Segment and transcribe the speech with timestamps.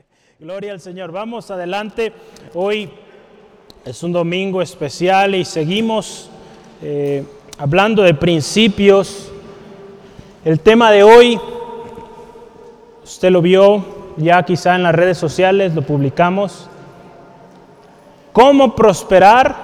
[0.38, 1.12] Gloria al Señor.
[1.12, 2.12] Vamos adelante.
[2.54, 2.90] Hoy
[3.84, 6.30] es un domingo especial y seguimos
[6.82, 7.24] eh,
[7.58, 9.30] hablando de principios.
[10.44, 11.38] El tema de hoy,
[13.02, 16.68] usted lo vio ya quizá en las redes sociales, lo publicamos.
[18.32, 19.56] ¿Cómo prosperar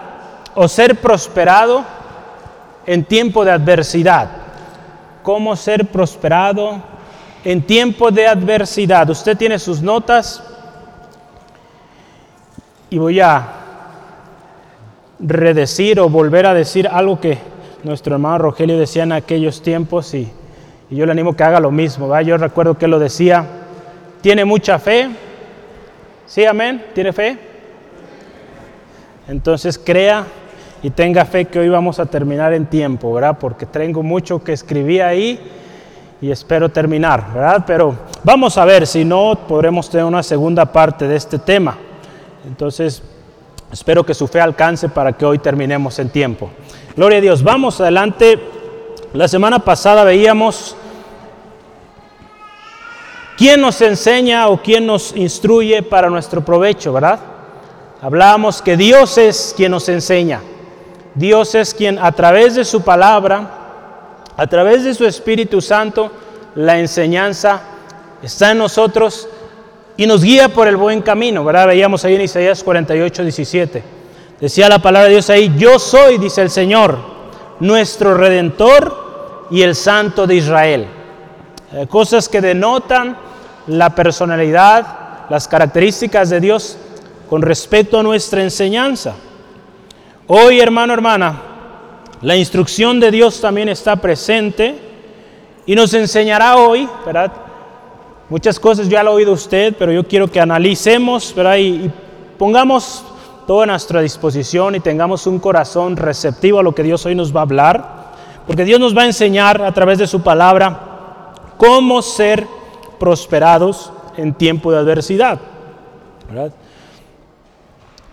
[0.55, 1.85] o ser prosperado
[2.87, 4.29] en tiempo de adversidad?
[5.23, 6.96] ¿Cómo ser prosperado
[7.47, 9.09] en tiempo de adversidad?
[9.09, 10.43] Usted tiene sus notas
[12.91, 13.47] y voy a
[15.21, 17.39] redecir o volver a decir algo que
[17.85, 20.29] nuestro hermano Rogelio decía en aquellos tiempos y,
[20.91, 22.21] yo le animo que haga lo mismo.
[22.21, 23.45] Yo recuerdo que lo decía,
[24.21, 25.11] tiene mucha fe.
[26.27, 26.85] ¿Sí, amén?
[26.95, 27.39] ¿Tiene fe?
[29.29, 30.25] Entonces crea
[30.83, 33.37] y tenga fe que hoy vamos a terminar en tiempo, ¿verdad?
[33.39, 35.41] Porque tengo mucho que escribí ahí
[36.21, 37.65] y espero terminar, ¿verdad?
[37.67, 41.77] Pero vamos a ver, si no, podremos tener una segunda parte de este tema.
[42.47, 43.03] Entonces,
[43.71, 46.51] espero que su fe alcance para que hoy terminemos en tiempo.
[46.97, 47.43] Gloria a Dios.
[47.43, 48.39] Vamos adelante.
[49.13, 50.77] La semana pasada veíamos
[53.37, 57.21] quién nos enseña o quién nos instruye para nuestro provecho, ¿verdad?
[58.01, 60.41] Hablábamos que Dios es quien nos enseña.
[61.15, 63.56] Dios es quien a través de su palabra,
[64.37, 66.11] a través de su Espíritu Santo,
[66.55, 67.61] la enseñanza
[68.23, 69.29] está en nosotros
[69.97, 71.69] y nos guía por el buen camino, ¿verdad?
[71.69, 73.83] Veíamos ahí en Isaías 48, 17.
[74.41, 76.99] Decía la palabra de Dios ahí, yo soy, dice el Señor,
[77.61, 80.87] nuestro redentor y el santo de Israel.
[81.73, 83.17] Eh, cosas que denotan
[83.67, 86.77] la personalidad, las características de Dios
[87.31, 89.15] con respecto a nuestra enseñanza.
[90.27, 91.56] Hoy, hermano, hermana,
[92.23, 94.79] la instrucción de Dios también está presente
[95.67, 97.33] y nos enseñará hoy, ¿verdad?
[98.29, 101.59] Muchas cosas ya lo ha oído usted, pero yo quiero que analicemos ¿verdad?
[101.59, 101.91] Y,
[102.39, 103.05] pongamos
[103.47, 107.35] todo a nuestra disposición y tengamos un corazón receptivo a lo que Dios hoy nos
[107.35, 107.97] va a hablar,
[108.47, 112.47] porque Dios nos va a enseñar a través de su palabra cómo ser
[112.99, 115.39] prosperados en tiempo de adversidad.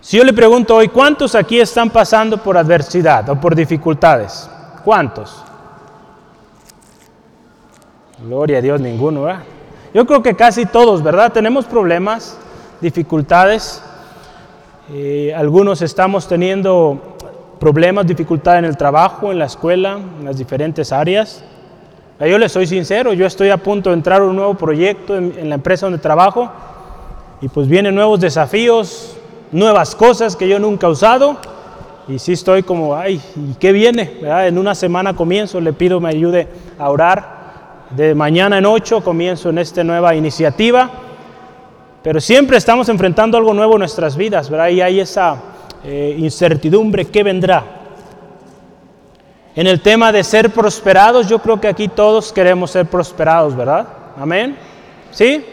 [0.04, 4.50] Si yo le pregunto hoy, ¿cuántos aquí están pasando por adversidad o por dificultades?
[4.84, 5.42] ¿Cuántos?
[8.22, 9.44] Gloria a Dios, ninguno, ¿verdad?
[9.94, 11.32] Yo creo que casi todos, ¿verdad?
[11.32, 12.36] Tenemos problemas,
[12.82, 13.82] dificultades.
[14.92, 17.16] Eh, algunos estamos teniendo
[17.58, 21.42] problemas, dificultades en el trabajo, en la escuela, en las diferentes áreas.
[22.20, 25.48] Yo les soy sincero, yo estoy a punto de entrar a un nuevo proyecto en,
[25.48, 26.52] la empresa donde trabajo
[27.40, 29.16] y pues vienen nuevos desafíos,
[29.54, 31.36] nuevas cosas que yo nunca he usado
[32.08, 34.18] y sí estoy como, ay, ¿y qué viene?
[34.22, 36.48] En una semana comienzo, le pido me ayude
[36.78, 40.90] a orar de mañana en ocho comienzo en esta nueva iniciativa,
[42.02, 44.68] pero siempre estamos enfrentando algo nuevo en nuestras vidas, ¿verdad?
[44.68, 45.36] Y hay esa
[45.84, 47.64] eh, incertidumbre, ¿qué vendrá?
[49.54, 53.86] En el tema de ser prosperados, yo creo que aquí todos queremos ser prosperados, ¿verdad?
[54.18, 54.56] Amén.
[55.12, 55.44] ¿Sí?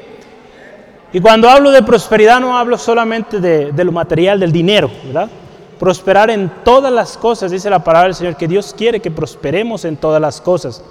[1.13, 5.29] Y cuando hablo de prosperidad no hablo solamente de, lo material, del dinero, ¿verdad?
[5.77, 9.83] Prosperar en todas las cosas, dice la palabra del Señor, que Dios quiere que prosperemos
[9.83, 10.83] en todas las cosas.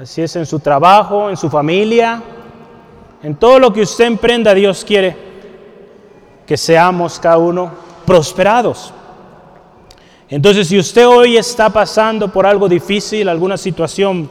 [0.00, 2.22] Así es en su trabajo, en su familia,
[3.22, 5.16] en todo lo que usted emprenda, Dios quiere
[6.46, 7.70] que seamos cada uno
[8.06, 8.92] prosperados.
[10.30, 14.28] Entonces, si usted hoy está pasando por algo difícil, alguna situación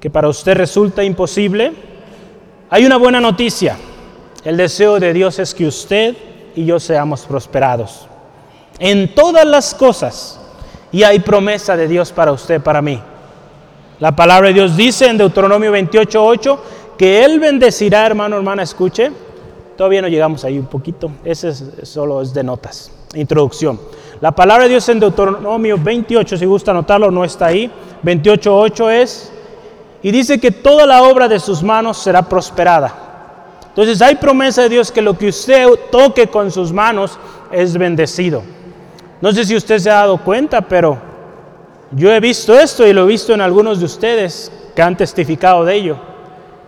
[0.00, 1.72] que para usted resulta imposible,
[2.70, 3.76] hay una buena noticia.
[4.44, 6.14] El deseo de Dios es que usted
[6.54, 8.06] y yo seamos prosperados
[8.78, 10.40] en todas las cosas.
[10.92, 13.00] Y hay promesa de Dios para usted, para mí.
[13.98, 16.58] La palabra de Dios dice en Deuteronomio 28:8
[16.96, 19.10] que Él bendecirá, hermano, hermana, escuche.
[19.76, 21.52] Todavía no llegamos ahí un poquito, ese
[21.84, 23.80] solo es de notas, introducción.
[24.20, 27.68] La palabra de Dios en Deuteronomio 28, si gusta anotarlo, no está ahí.
[28.04, 29.32] 28:8 es,
[30.00, 33.03] y dice que toda la obra de sus manos será prosperada.
[33.74, 37.18] Entonces hay promesa de Dios que lo que usted toque con sus manos
[37.50, 38.44] es bendecido.
[39.20, 40.96] No sé si usted se ha dado cuenta, pero
[41.90, 45.64] yo he visto esto y lo he visto en algunos de ustedes que han testificado
[45.64, 45.96] de ello.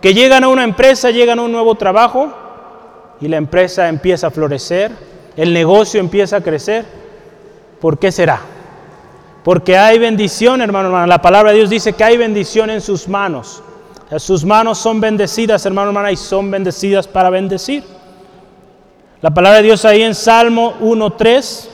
[0.01, 2.33] Que llegan a una empresa, llegan a un nuevo trabajo
[3.21, 4.91] y la empresa empieza a florecer,
[5.37, 6.83] el negocio empieza a crecer.
[7.79, 8.41] ¿Por qué será?
[9.45, 11.07] Porque hay bendición, hermano, hermano.
[11.07, 13.63] La palabra de Dios dice que hay bendición en sus manos.
[14.17, 17.83] Sus manos son bendecidas, hermano, hermana, y son bendecidas para bendecir.
[19.21, 21.67] La palabra de Dios ahí en Salmo 1.3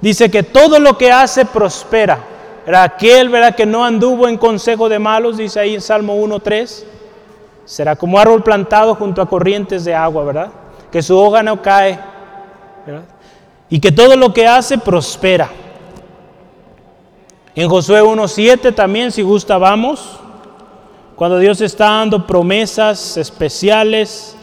[0.00, 2.18] dice que todo lo que hace prospera.
[2.66, 6.84] Era aquel, ¿verdad?, que no anduvo en consejo de malos, dice ahí en Salmo 1.3.
[7.64, 10.50] Será como árbol plantado junto a corrientes de agua, ¿verdad?
[10.90, 11.98] que su hoja no cae
[13.68, 15.50] y que todo lo que hace prospera.
[17.54, 20.20] En Josué 1.7 también, si gusta, vamos.
[21.18, 24.36] Cuando Dios está dando promesas especiales,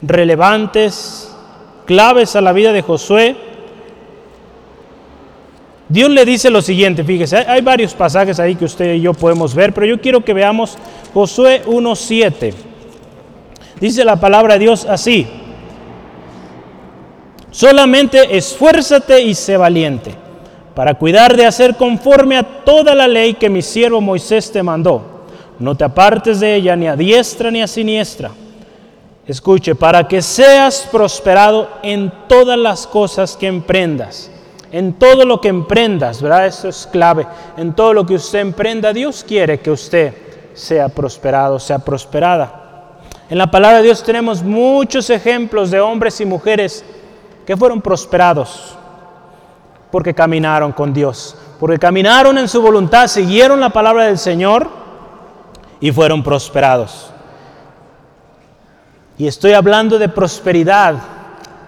[0.00, 1.34] relevantes,
[1.84, 3.34] claves a la vida de Josué.
[5.88, 9.52] Dios le dice lo siguiente, fíjese, hay varios pasajes ahí que usted y yo podemos
[9.52, 10.78] ver, pero yo quiero que veamos
[11.12, 12.54] Josué 1.7.
[13.80, 15.26] Dice la palabra de Dios así,
[17.50, 20.14] solamente esfuérzate y sé valiente
[20.72, 25.15] para cuidar de hacer conforme a toda la ley que mi siervo Moisés te mandó.
[25.58, 28.30] No te apartes de ella ni a diestra ni a siniestra.
[29.26, 34.30] Escuche, para que seas prosperado en todas las cosas que emprendas
[34.72, 36.46] en todo lo que emprendas, ¿verdad?
[36.46, 37.26] Eso es clave.
[37.56, 40.12] En todo lo que usted emprenda, Dios quiere que usted
[40.54, 43.00] sea prosperado, sea prosperada.
[43.30, 46.84] En la palabra de Dios tenemos muchos ejemplos de hombres y mujeres
[47.46, 48.76] que fueron prosperados
[49.90, 54.68] porque caminaron con Dios, porque caminaron en su voluntad, siguieron la palabra del Señor
[55.80, 57.10] y fueron prosperados.
[59.18, 60.94] Y estoy hablando de prosperidad,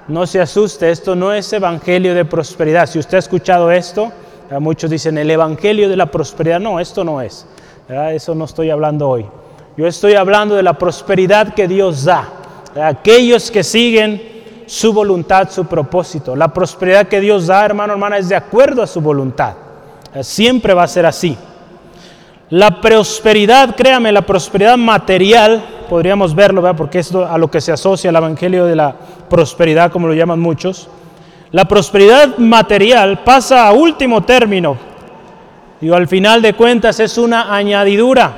[0.07, 2.87] no se asuste, esto no es evangelio de prosperidad.
[2.87, 4.13] Si usted ha escuchado esto,
[4.61, 6.61] muchos dicen el evangelio de la prosperidad.
[6.61, 7.47] No, esto no es.
[7.89, 9.27] Eso no estoy hablando hoy.
[9.77, 12.29] Yo estoy hablando de la prosperidad que Dios da.
[12.83, 16.37] Aquellos que siguen su voluntad, su propósito.
[16.37, 19.55] La prosperidad que Dios da, hermano, hermana, es de acuerdo a su voluntad.
[20.21, 21.37] Siempre va a ser así.
[22.51, 26.79] La prosperidad, créame, la prosperidad material, podríamos verlo, ¿verdad?
[26.79, 28.95] porque es a lo que se asocia el Evangelio de la
[29.29, 30.89] prosperidad, como lo llaman muchos.
[31.51, 34.77] La prosperidad material pasa a último término
[35.81, 38.33] y al final de cuentas es una añadidura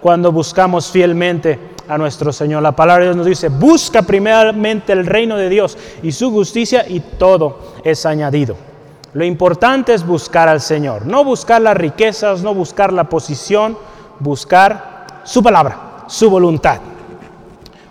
[0.00, 1.58] cuando buscamos fielmente
[1.88, 2.62] a nuestro Señor.
[2.62, 6.84] La palabra de Dios nos dice, busca primeramente el reino de Dios y su justicia
[6.88, 8.56] y todo es añadido.
[9.16, 13.78] Lo importante es buscar al Señor, no buscar las riquezas, no buscar la posición,
[14.20, 16.80] buscar su palabra, su voluntad.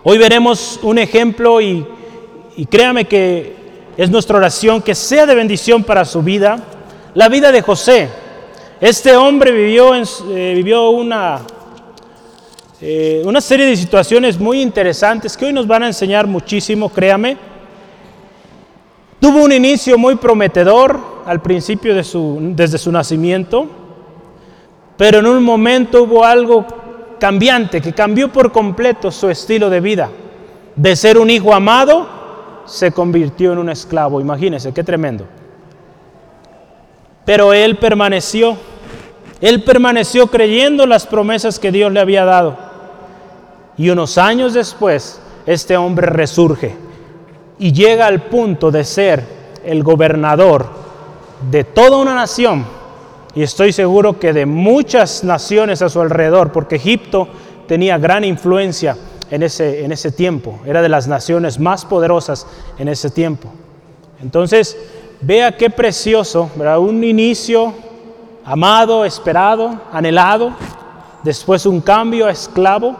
[0.04, 1.84] Hoy veremos un ejemplo y,
[2.70, 3.56] créame que
[3.96, 6.60] es nuestra oración que sea de bendición para su vida.
[7.14, 8.08] La vida de José.
[8.80, 11.40] Este hombre vivió, en, eh, vivió una,
[12.80, 17.36] eh, una serie de situaciones muy interesantes que hoy nos van a enseñar muchísimo, créame.
[19.18, 23.66] Tuvo un inicio muy prometedor, al principio de su, desde su nacimiento,
[24.96, 26.64] pero en un momento hubo algo
[27.18, 30.08] cambiante que cambió por completo su estilo de vida.
[30.76, 32.06] De ser un hijo amado,
[32.64, 34.20] se convirtió en un esclavo.
[34.20, 35.24] Imagínense, qué tremendo.
[37.24, 38.56] Pero él permaneció,
[39.40, 42.56] él permaneció creyendo las promesas que Dios le había dado.
[43.76, 46.76] Y unos años después, este hombre resurge
[47.58, 49.24] y llega al punto de ser
[49.64, 50.85] el gobernador
[51.50, 52.64] de toda una nación,
[53.34, 57.28] y estoy seguro que de muchas naciones a su alrededor, porque Egipto
[57.66, 58.96] tenía gran influencia
[59.30, 62.46] en ese, en ese tiempo, era de las naciones más poderosas
[62.78, 63.50] en ese tiempo.
[64.22, 64.76] Entonces,
[65.20, 66.78] vea qué precioso, ¿verdad?
[66.78, 67.74] un inicio
[68.44, 70.52] amado, esperado, anhelado,
[71.22, 72.96] después un cambio a esclavo,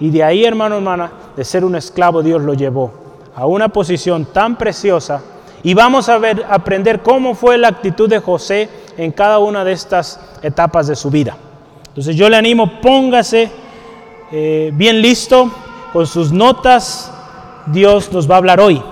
[0.00, 2.92] y de ahí, hermano, hermana, de ser un esclavo, Dios lo llevó
[3.34, 5.22] a una posición tan preciosa
[5.62, 9.72] y vamos a ver, aprender cómo fue la actitud de José en cada una de
[9.72, 11.36] estas etapas de su vida.
[11.88, 13.50] Entonces yo le animo, póngase
[14.30, 15.50] eh, bien listo
[15.92, 17.12] con sus notas.
[17.66, 18.82] Dios nos va a hablar hoy.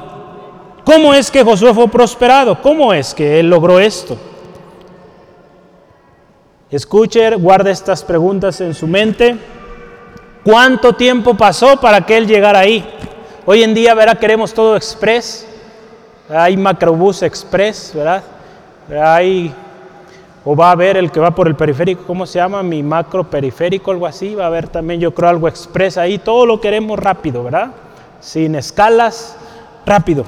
[0.85, 2.61] ¿Cómo es que Josué fue prosperado?
[2.61, 4.17] ¿Cómo es que él logró esto?
[6.71, 9.37] Escuche, guarde estas preguntas en su mente.
[10.45, 12.85] ¿Cuánto tiempo pasó para que él llegara ahí?
[13.45, 15.46] Hoy en día, verá, queremos todo express.
[16.29, 18.23] Hay macrobús express, ¿verdad?
[19.01, 19.55] Hay,
[20.45, 22.63] o va a haber el que va por el periférico, ¿cómo se llama?
[22.63, 24.35] Mi macro periférico, algo así.
[24.35, 26.19] Va a haber también, yo creo, algo express ahí.
[26.19, 27.71] Todo lo queremos rápido, ¿verdad?
[28.21, 29.37] Sin escalas,
[29.85, 30.25] rápido.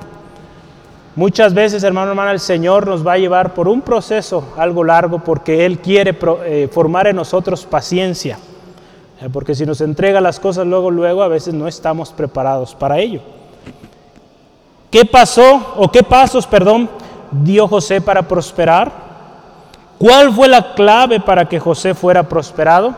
[1.17, 5.19] Muchas veces, hermano, hermana, el Señor nos va a llevar por un proceso algo largo
[5.19, 8.39] porque Él quiere eh, formar en nosotros paciencia.
[9.21, 13.01] Eh, porque si nos entrega las cosas luego, luego, a veces no estamos preparados para
[13.01, 13.21] ello.
[14.91, 16.89] ¿Qué pasó o qué pasos, perdón,
[17.31, 18.91] dio José para prosperar?
[19.99, 22.95] ¿Cuál fue la clave para que José fuera prosperado?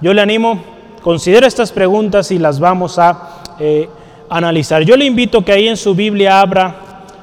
[0.00, 0.62] Yo le animo,
[1.02, 3.88] considere estas preguntas y las vamos a eh,
[4.28, 4.82] analizar.
[4.82, 6.74] Yo le invito que ahí en su Biblia abra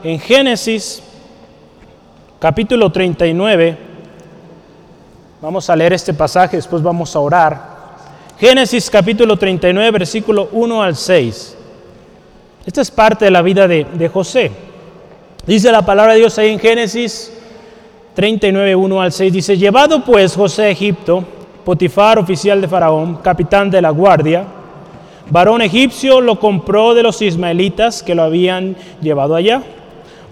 [0.03, 1.03] en Génesis
[2.39, 3.77] capítulo 39.
[5.39, 7.73] Vamos a leer este pasaje, después vamos a orar.
[8.39, 11.57] Génesis capítulo 39, versículo 1 al 6.
[12.65, 14.49] Esta es parte de la vida de, José.
[15.45, 17.33] Dice la palabra de Dios ahí en Génesis
[18.13, 21.25] 39, 1 al 6, dice, llevado pues José a Egipto,
[21.65, 24.45] Potifar, oficial de Faraón, capitán de la guardia,
[25.29, 29.61] varón egipcio, lo compró de los ismaelitas que lo habían llevado allá.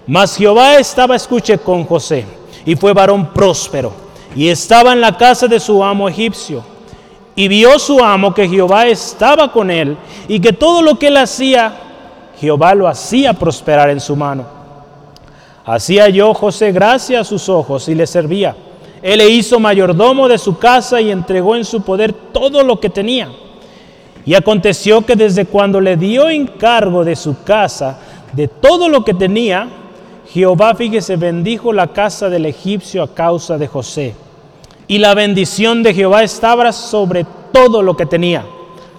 [0.06, 2.24] Mas Jehová estaba, escuche, con José,
[2.64, 3.92] y fue varón próspero,
[4.34, 6.64] y estaba en la casa de su amo egipcio.
[7.34, 9.96] Y vio su amo que Jehová estaba con él,
[10.28, 11.81] y que todo lo que él hacía,
[12.42, 14.44] Jehová lo hacía prosperar en su mano.
[15.64, 18.56] Hacía yo José gracia a sus ojos y le servía.
[19.00, 22.90] Él le hizo mayordomo de su casa y entregó en su poder todo lo que
[22.90, 23.28] tenía.
[24.26, 28.00] Y aconteció que desde cuando le dio encargo de su casa,
[28.32, 29.68] de todo lo que tenía,
[30.28, 34.16] Jehová, fíjese, bendijo la casa del egipcio a causa de José.
[34.88, 38.44] Y la bendición de Jehová estaba sobre todo lo que tenía,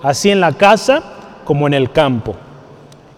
[0.02, 1.04] así en la casa
[1.44, 2.38] como en el campo.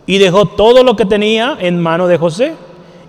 [0.05, 2.53] Y dejó todo lo que tenía en mano de José.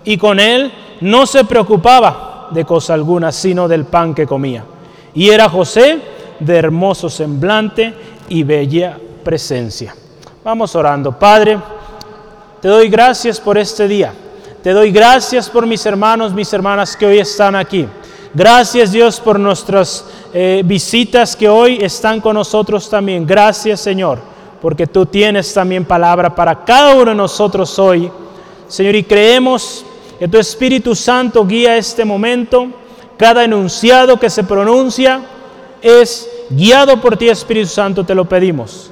[0.03, 4.63] Y con él no se preocupaba de cosa alguna, sino del pan que comía.
[5.13, 5.99] Y era José
[6.39, 7.93] de hermoso semblante
[8.29, 9.95] y bella presencia.
[10.43, 11.11] Vamos orando.
[11.11, 11.59] Padre,
[12.61, 14.13] te doy gracias por este día.
[14.63, 17.87] Te doy gracias por mis hermanos, mis hermanas que hoy están aquí.
[18.33, 23.25] Gracias Dios por nuestras eh, visitas que hoy están con nosotros también.
[23.25, 24.19] Gracias Señor,
[24.61, 28.11] porque tú tienes también palabra para cada uno de nosotros hoy.
[28.67, 29.85] Señor, y creemos
[30.17, 32.67] que tu Espíritu Santo guía este momento.
[33.17, 35.21] Cada enunciado que se pronuncia
[35.81, 38.91] es guiado por ti, Espíritu Santo, te lo pedimos.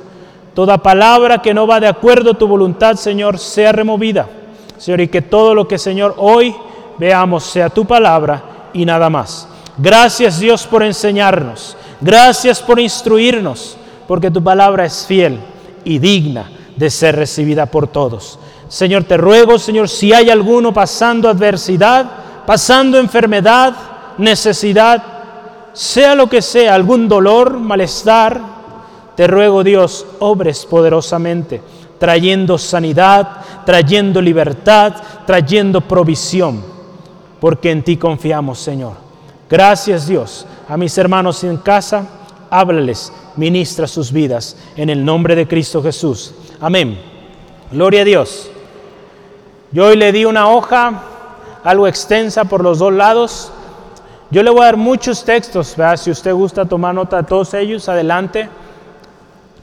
[0.53, 4.27] Toda palabra que no va de acuerdo a tu voluntad, Señor, sea removida.
[4.77, 6.55] Señor, y que todo lo que, Señor, hoy
[6.97, 9.47] veamos sea tu palabra y nada más.
[9.77, 11.75] Gracias, Dios, por enseñarnos.
[12.01, 15.39] Gracias por instruirnos, porque tu palabra es fiel
[15.85, 18.37] y digna de ser recibida por todos.
[18.67, 22.05] Señor, te ruego, Señor, si hay alguno pasando adversidad,
[22.45, 23.73] pasando enfermedad,
[24.17, 25.03] necesidad,
[25.73, 28.41] sea lo que sea, algún dolor, malestar,
[29.15, 31.61] te ruego, Dios, obres poderosamente,
[31.97, 33.27] trayendo sanidad,
[33.65, 34.93] trayendo libertad,
[35.25, 36.61] trayendo provisión,
[37.39, 38.93] porque en ti confiamos, Señor.
[39.49, 40.45] Gracias, Dios.
[40.67, 42.07] A mis hermanos en casa,
[42.49, 46.33] háblales, ministra sus vidas, en el nombre de Cristo Jesús.
[46.59, 46.99] Amén.
[47.71, 48.49] Gloria a Dios.
[49.71, 51.03] Yo hoy le di una hoja
[51.63, 53.51] algo extensa por los dos lados.
[54.29, 57.89] Yo le voy a dar muchos textos, si usted gusta tomar nota de todos ellos,
[57.89, 58.47] adelante.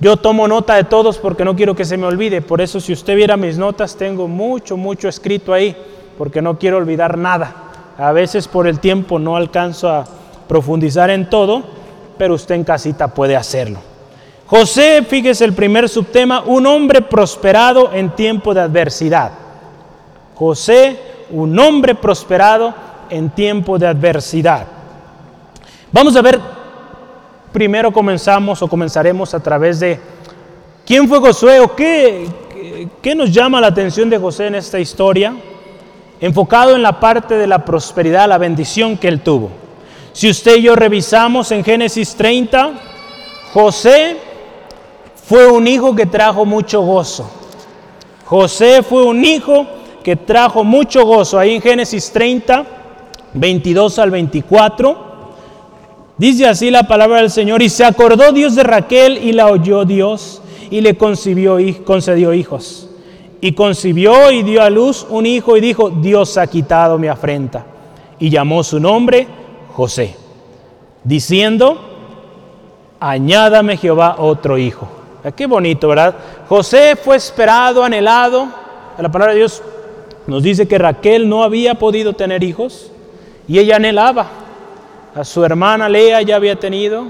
[0.01, 2.43] Yo tomo nota de todos porque no quiero que se me olvide.
[2.43, 5.77] Por eso si usted viera mis notas, tengo mucho, mucho escrito ahí,
[6.19, 7.55] porque no quiero olvidar nada.
[7.97, 10.05] A veces por el tiempo no alcanzo a
[10.49, 11.63] profundizar en todo,
[12.17, 13.81] pero usted en casita puede hacerlo.
[14.47, 19.33] José, fíjese el primer subtema, un hombre prosperado en tiempo de adversidad.
[20.35, 20.99] José,
[21.31, 22.75] un hombre prosperado
[23.09, 24.67] en tiempo de adversidad.
[25.91, 26.39] Vamos a ver,
[27.51, 29.99] primero comenzamos o comenzaremos a través de
[30.85, 32.29] quién fue Josué o qué,
[33.01, 35.35] qué nos llama la atención de José en esta historia,
[36.21, 39.62] enfocado en la parte de la prosperidad, la bendición que él tuvo.
[40.13, 42.73] Si usted y yo revisamos en Génesis 30,
[43.55, 44.17] José
[45.25, 47.31] fue un hijo que trajo mucho gozo.
[48.27, 49.67] José fue un hijo
[50.03, 51.39] que trajo mucho gozo.
[51.39, 52.67] Ahí en Génesis 30,
[53.33, 54.97] 22 al 24,
[56.19, 59.87] dice así la palabra del Señor, y se acordó Dios de Raquel y la oyó
[59.87, 62.89] Dios y le concibió concedió hijos.
[63.41, 67.67] Y concibió y dio a luz un hijo y dijo, Dios ha quitado mi afrenta.
[68.19, 69.27] Y llamó su nombre
[69.75, 70.17] José,
[71.05, 71.81] diciendo,
[73.01, 74.89] añádame Jehová otro hijo.
[75.25, 76.15] Ah, qué bonito, ¿verdad?
[76.49, 78.49] José fue esperado, anhelado.
[78.99, 79.63] La palabra de Dios
[80.27, 82.91] nos dice que Raquel no había podido tener hijos
[83.49, 84.27] y ella anhelaba.
[85.15, 87.07] A su hermana Lea ya había tenido,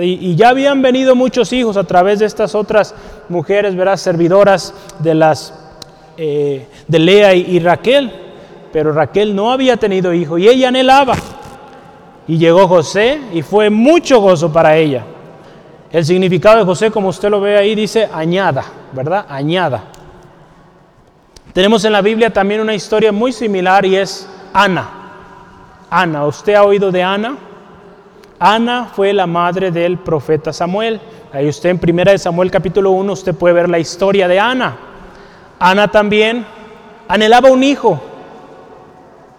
[0.00, 2.94] y, ya habían venido muchos hijos a través de estas otras
[3.28, 3.96] mujeres, ¿verdad?
[3.96, 5.52] servidoras de, las,
[6.16, 8.10] eh, de Lea y, y Raquel.
[8.72, 11.14] Pero Raquel no había tenido hijo y ella anhelaba.
[12.28, 15.04] Y llegó José y fue mucho gozo para ella.
[15.90, 19.26] El significado de José, como usted lo ve ahí, dice añada, ¿verdad?
[19.28, 19.84] Añada.
[21.52, 24.88] Tenemos en la Biblia también una historia muy similar y es Ana.
[25.90, 27.36] Ana, ¿usted ha oído de Ana?
[28.38, 31.00] Ana fue la madre del profeta Samuel.
[31.32, 34.76] Ahí usted en Primera de Samuel capítulo 1 usted puede ver la historia de Ana.
[35.58, 36.46] Ana también
[37.06, 38.00] anhelaba un hijo.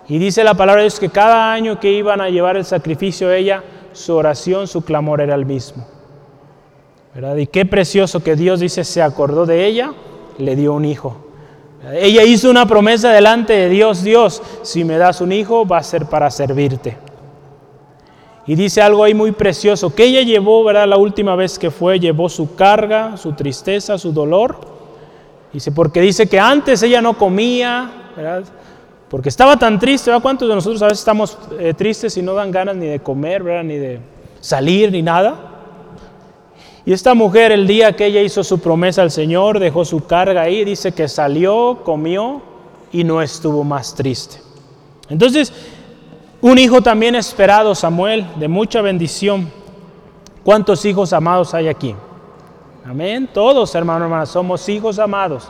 [0.07, 3.31] Y dice la palabra de Dios que cada año que iban a llevar el sacrificio
[3.31, 5.85] ella, su oración, su clamor era el mismo.
[7.15, 7.37] ¿Verdad?
[7.37, 9.93] Y qué precioso que Dios dice se acordó de ella
[10.37, 11.17] le dio un hijo.
[11.91, 15.83] Ella hizo una promesa delante de Dios, Dios, si me das un hijo va a
[15.83, 16.97] ser para servirte.
[18.45, 20.87] Y dice algo ahí muy precioso, que ella llevó, ¿verdad?
[20.87, 24.57] La última vez que fue, llevó su carga, su tristeza, su dolor.
[25.51, 28.43] Dice, porque dice que antes ella no comía, ¿verdad?
[29.13, 30.23] Porque estaba tan triste, ¿verdad?
[30.23, 33.43] ¿Cuántos de nosotros a veces estamos eh, tristes y no dan ganas ni de comer,
[33.43, 33.63] ¿verdad?
[33.63, 33.99] Ni de
[34.41, 35.35] salir, ni nada.
[36.83, 40.41] Y esta mujer, el día que ella hizo su promesa al Señor, dejó su carga
[40.41, 42.41] ahí, dice que salió, comió
[42.91, 44.37] y no estuvo más triste.
[45.07, 45.53] Entonces,
[46.41, 49.47] un hijo también esperado, Samuel, de mucha bendición.
[50.43, 51.93] ¿Cuántos hijos amados hay aquí?
[52.83, 53.29] Amén.
[53.31, 55.49] Todos, hermanos, hermanas, somos hijos amados.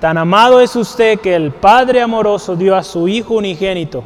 [0.00, 4.04] Tan amado es usted que el Padre amoroso dio a su Hijo unigénito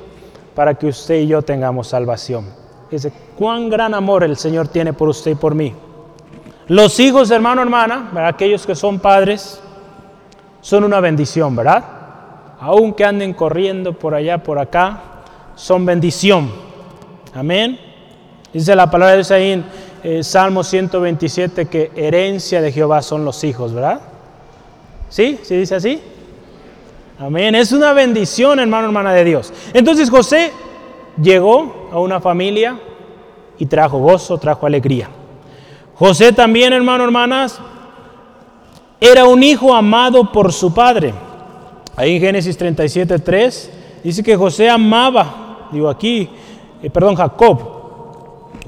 [0.54, 2.46] para que usted y yo tengamos salvación.
[2.90, 5.74] Dice, cuán gran amor el Señor tiene por usted y por mí.
[6.68, 9.60] Los hijos, hermano, hermana, aquellos que son padres,
[10.60, 11.84] son una bendición, ¿verdad?
[12.60, 15.00] Aunque anden corriendo por allá, por acá,
[15.56, 16.50] son bendición.
[17.34, 17.78] Amén.
[18.52, 19.64] Dice la palabra de Dios ahí en
[20.02, 24.00] eh, Salmo 127 que herencia de Jehová son los hijos, ¿verdad?
[25.10, 25.38] ¿Sí?
[25.42, 26.00] ¿Sí dice así?
[27.18, 27.54] Amén.
[27.54, 29.52] Es una bendición, hermano, hermana de Dios.
[29.74, 30.50] Entonces José
[31.22, 32.80] llegó a una familia
[33.58, 35.10] y trajo gozo, trajo alegría.
[35.96, 37.60] José también, hermano, hermanas,
[38.98, 41.12] era un hijo amado por su padre.
[41.94, 43.70] Ahí en Génesis 37, 3
[44.02, 46.28] dice que José amaba digo aquí,
[46.82, 47.58] eh, perdón, Jacob,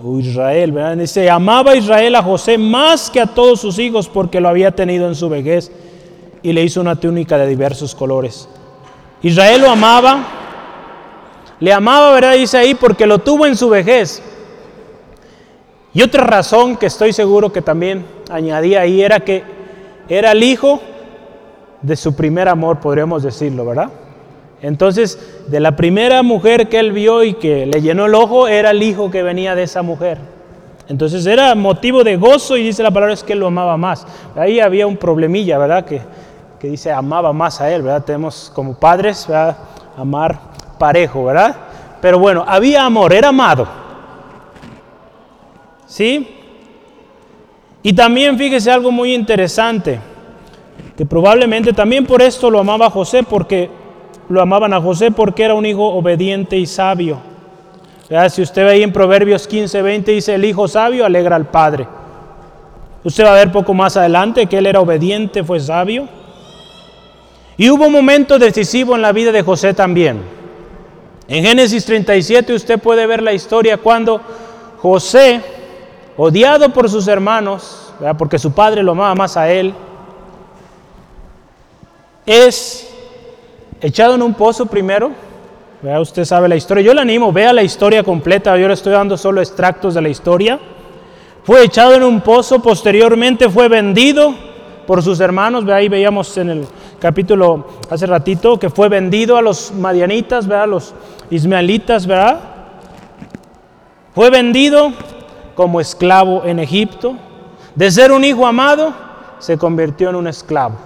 [0.05, 0.97] o Israel, ¿verdad?
[0.97, 5.07] Dice, amaba Israel a José más que a todos sus hijos porque lo había tenido
[5.09, 5.71] en su vejez
[6.43, 8.49] y le hizo una túnica de diversos colores.
[9.23, 10.25] Israel lo amaba,
[11.61, 12.35] le amaba, ¿verdad?
[12.35, 14.23] Dice ahí, porque lo tuvo en su vejez.
[15.95, 19.45] Y otra razón que estoy seguro que también añadía ahí era que
[20.09, 20.81] era el hijo
[21.83, 23.91] de su primer amor, podríamos decirlo, ¿verdad?
[24.63, 25.19] Entonces,
[25.49, 28.83] de la primera mujer que él vio y que le llenó el ojo, era el
[28.83, 30.19] hijo que venía de esa mujer.
[30.89, 34.07] Entonces era motivo de gozo y dice la palabra es que él lo amaba más.
[34.37, 35.85] Ahí había un problemilla, ¿verdad?
[35.85, 36.01] Que,
[36.63, 38.05] que dice amaba más a él, ¿verdad?
[38.05, 39.57] Tenemos como padres, ¿verdad?
[39.97, 40.39] Amar
[40.79, 41.57] parejo, ¿verdad?
[42.01, 43.67] Pero bueno, había amor, era amado.
[45.87, 46.37] ¿Sí?
[47.83, 49.99] Y también fíjese algo muy interesante,
[50.97, 53.69] que probablemente también por esto lo amaba José, porque
[54.29, 57.19] lo amaban a José porque era un hijo obediente y sabio.
[58.31, 61.89] Si usted ve ahí en Proverbios 15, 20, dice, el hijo sabio alegra al padre.
[63.03, 66.22] Usted va a ver poco más adelante que él era obediente, fue sabio.
[67.57, 70.23] Y hubo un momento decisivo en la vida de José también.
[71.29, 74.21] En Génesis 37 usted puede ver la historia cuando
[74.79, 75.41] José,
[76.17, 79.75] odiado por sus hermanos, porque su padre lo amaba más a él,
[82.27, 82.89] es
[83.81, 85.13] echado en un pozo primero.
[85.83, 86.85] Vea, usted sabe la historia.
[86.85, 88.57] Yo le animo, vea la historia completa.
[88.57, 90.59] Yo le estoy dando solo extractos de la historia.
[91.45, 94.35] Fue echado en un pozo, posteriormente fue vendido
[94.87, 95.69] por sus hermanos.
[95.69, 96.67] Ahí veíamos en el
[96.99, 100.95] capítulo hace ratito que fue vendido a los madianitas, vea, a los
[101.31, 102.41] ismaelitas, ¿verdad?
[104.15, 104.93] Fue vendido
[105.55, 107.15] como esclavo en Egipto.
[107.75, 108.93] De ser un hijo amado,
[109.39, 110.77] se convirtió en un esclavo.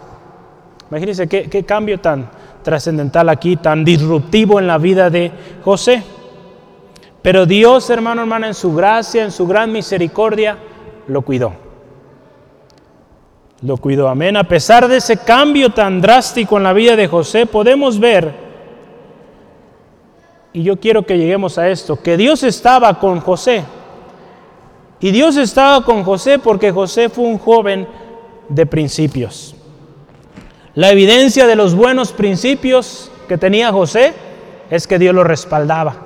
[0.90, 2.30] Imagínense qué, qué cambio tan,
[2.66, 5.30] trascendental aquí, tan disruptivo en la vida de
[5.64, 6.02] José.
[7.22, 10.58] Pero Dios, hermano, hermana, en su gracia, en su gran misericordia,
[11.06, 11.65] lo cuidó.
[13.62, 14.36] Lo cuidó, amén.
[14.36, 18.34] A pesar de ese cambio tan drástico en la vida de José, podemos ver,
[20.52, 23.64] y yo quiero que lleguemos a esto, que Dios estaba con José.
[25.00, 27.86] Y Dios estaba con José porque José fue un joven
[28.48, 29.54] de principios.
[30.74, 34.14] La evidencia de los buenos principios que tenía José
[34.70, 35.96] es que Dios lo respaldaba.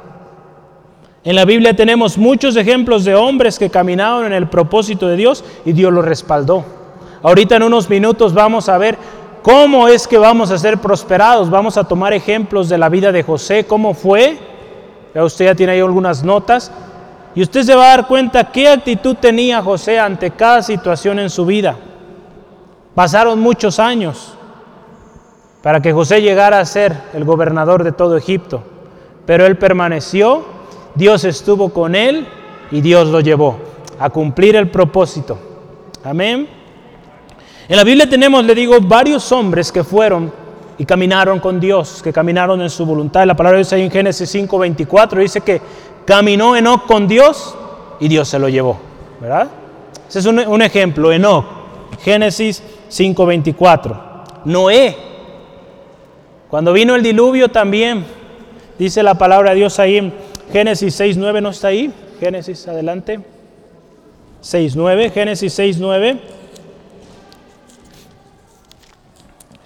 [1.22, 5.44] En la Biblia tenemos muchos ejemplos de hombres que caminaron en el propósito de Dios
[5.64, 6.79] y Dios lo respaldó.
[7.22, 8.96] Ahorita en unos minutos vamos a ver
[9.42, 11.50] cómo es que vamos a ser prosperados.
[11.50, 14.38] Vamos a tomar ejemplos de la vida de José, cómo fue.
[15.14, 16.72] Ya usted ya tiene ahí algunas notas.
[17.34, 21.30] Y usted se va a dar cuenta qué actitud tenía José ante cada situación en
[21.30, 21.76] su vida.
[22.94, 24.34] Pasaron muchos años
[25.62, 28.62] para que José llegara a ser el gobernador de todo Egipto.
[29.26, 30.44] Pero él permaneció,
[30.94, 32.26] Dios estuvo con él
[32.70, 33.58] y Dios lo llevó
[33.98, 35.38] a cumplir el propósito.
[36.02, 36.59] Amén.
[37.70, 40.32] En la Biblia tenemos, le digo, varios hombres que fueron
[40.76, 43.24] y caminaron con Dios, que caminaron en su voluntad.
[43.24, 45.62] La palabra de Dios ahí en Génesis 5:24 dice que
[46.04, 47.54] caminó Enoch con Dios
[48.00, 48.76] y Dios se lo llevó.
[49.20, 49.46] ¿Verdad?
[50.08, 51.44] Ese es un, un ejemplo, Enoch.
[52.02, 54.00] Génesis 5:24.
[54.46, 54.96] Noé,
[56.48, 58.04] cuando vino el diluvio también,
[58.80, 60.12] dice la palabra de Dios ahí en
[60.52, 61.94] Génesis 6:9, ¿no está ahí?
[62.18, 63.20] Génesis, adelante.
[64.42, 66.39] 6:9, Génesis 6:9.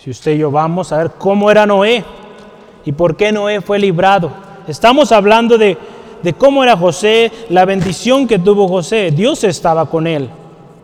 [0.04, 2.04] Si usted y yo vamos a ver cómo era Noé
[2.84, 4.30] y por qué Noé fue librado.
[4.68, 5.78] Estamos hablando de,
[6.22, 9.12] de cómo era José, la bendición que tuvo José.
[9.12, 10.28] Dios estaba con él.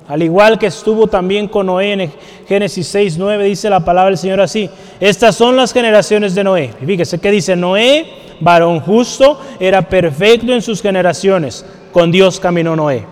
[0.08, 2.12] Al igual que estuvo también con Noé en
[2.48, 4.70] Génesis 6, 9, dice la palabra del Señor así.
[4.98, 6.70] Estas son las generaciones de Noé.
[6.80, 8.06] Y fíjese que dice Noé,
[8.40, 11.66] varón justo, era perfecto en sus generaciones.
[11.92, 13.04] Con Dios caminó Noé.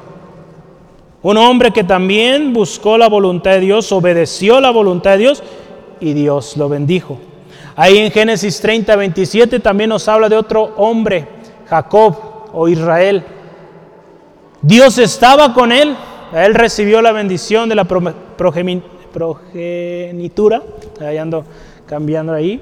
[1.21, 5.42] Un hombre que también buscó la voluntad de Dios, obedeció la voluntad de Dios
[6.00, 7.18] y Dios lo bendijo.
[7.76, 11.28] Ahí en Génesis 30, 27 también nos habla de otro hombre,
[11.68, 12.16] Jacob
[12.52, 13.24] o Israel.
[14.62, 15.96] Dios estaba con él,
[16.32, 20.62] él recibió la bendición de la progenitura,
[21.00, 21.44] ahí ando
[21.87, 22.61] cambiando ahí.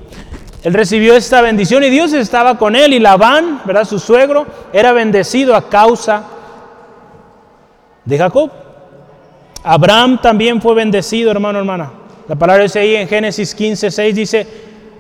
[0.62, 3.84] Él recibió esta bendición y Dios estaba con él y Labán, ¿verdad?
[3.84, 6.24] Su suegro era bendecido a causa
[8.04, 8.50] de Jacob.
[9.62, 11.90] Abraham también fue bendecido, hermano, hermana.
[12.28, 14.46] La palabra dice ahí en Génesis 15, 6 dice,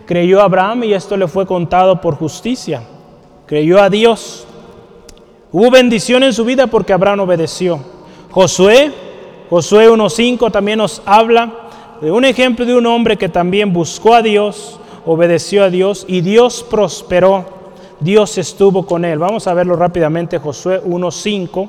[0.06, 2.82] creyó Abraham y esto le fue contado por justicia.
[3.46, 4.46] Creyó a Dios.
[5.50, 7.80] Hubo bendición en su vida porque Abraham obedeció.
[8.30, 8.92] Josué,
[9.50, 11.52] Josué 1.5 también nos habla
[12.00, 16.20] de un ejemplo de un hombre que también buscó a Dios, obedeció a Dios y
[16.20, 17.56] Dios prosperó.
[17.98, 19.18] Dios estuvo con él.
[19.18, 21.68] Vamos a verlo rápidamente, Josué 1.5.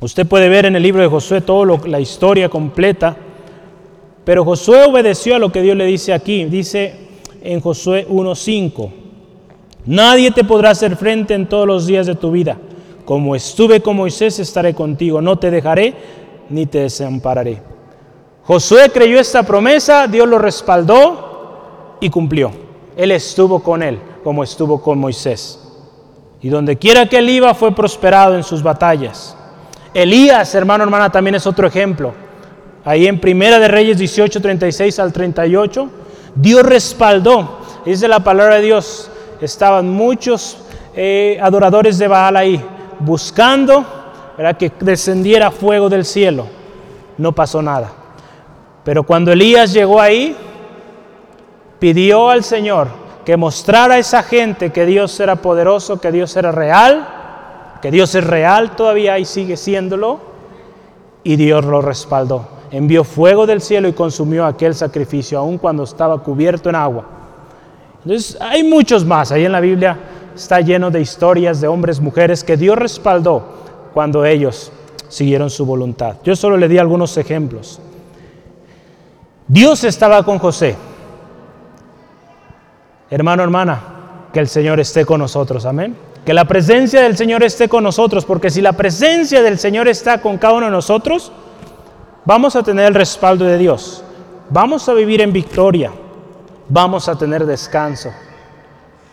[0.00, 3.16] Usted puede ver en el libro de Josué toda la historia completa.
[4.24, 6.44] Pero Josué obedeció a lo que Dios le dice aquí.
[6.44, 6.94] Dice
[7.42, 8.90] en Josué 1.5,
[9.86, 12.58] nadie te podrá hacer frente en todos los días de tu vida.
[13.04, 15.20] Como estuve con Moisés, estaré contigo.
[15.20, 15.94] No te dejaré
[16.50, 17.62] ni te desampararé.
[18.44, 22.50] Josué creyó esta promesa, Dios lo respaldó y cumplió.
[22.96, 25.58] Él estuvo con él, como estuvo con Moisés.
[26.42, 29.36] Y donde quiera que él iba, fue prosperado en sus batallas.
[29.92, 32.12] Elías, hermano, hermana, también es otro ejemplo.
[32.84, 35.90] Ahí en Primera de Reyes 18, 36 al 38,
[36.34, 40.58] Dios respaldó, dice la palabra de Dios, estaban muchos
[40.94, 42.64] eh, adoradores de Baal ahí,
[43.00, 43.84] buscando
[44.58, 46.46] que descendiera fuego del cielo.
[47.18, 47.92] No pasó nada.
[48.82, 50.34] Pero cuando Elías llegó ahí,
[51.78, 52.88] pidió al Señor
[53.26, 57.06] que mostrara a esa gente que Dios era poderoso, que Dios era real,
[57.82, 60.20] que Dios es real todavía y sigue siéndolo,
[61.22, 66.18] y Dios lo respaldó envió fuego del cielo y consumió aquel sacrificio, aun cuando estaba
[66.22, 67.04] cubierto en agua.
[68.04, 69.32] Entonces, hay muchos más.
[69.32, 69.98] Ahí en la Biblia
[70.34, 73.42] está lleno de historias de hombres, mujeres que Dios respaldó
[73.92, 74.72] cuando ellos
[75.08, 76.16] siguieron su voluntad.
[76.24, 77.80] Yo solo le di algunos ejemplos.
[79.48, 80.76] Dios estaba con José.
[83.10, 83.80] Hermano, hermana,
[84.32, 85.66] que el Señor esté con nosotros.
[85.66, 85.96] Amén.
[86.24, 90.20] Que la presencia del Señor esté con nosotros, porque si la presencia del Señor está
[90.20, 91.32] con cada uno de nosotros,
[92.24, 94.02] vamos a tener el respaldo de Dios,
[94.48, 95.92] vamos a vivir en victoria,
[96.68, 98.10] vamos a tener descanso.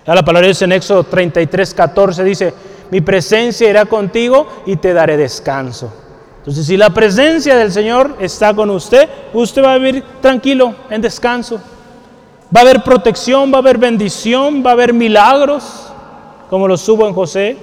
[0.06, 2.54] la palabra de Dios en Éxodo 33, 14 dice,
[2.92, 5.92] mi presencia irá contigo y te daré descanso.
[6.40, 11.02] Entonces, si la presencia del Señor está con usted, usted va a vivir tranquilo, en
[11.02, 11.60] descanso.
[12.56, 15.92] Va a haber protección, va a haber bendición, va a haber milagros,
[16.50, 17.58] como los hubo en José.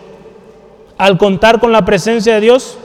[0.99, 2.77] Al contar con la presencia de Dios,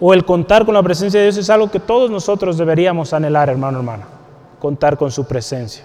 [0.00, 3.48] o el contar con la presencia de Dios es algo que todos nosotros deberíamos anhelar,
[3.48, 4.06] hermano, hermana,
[4.58, 5.84] contar con su presencia.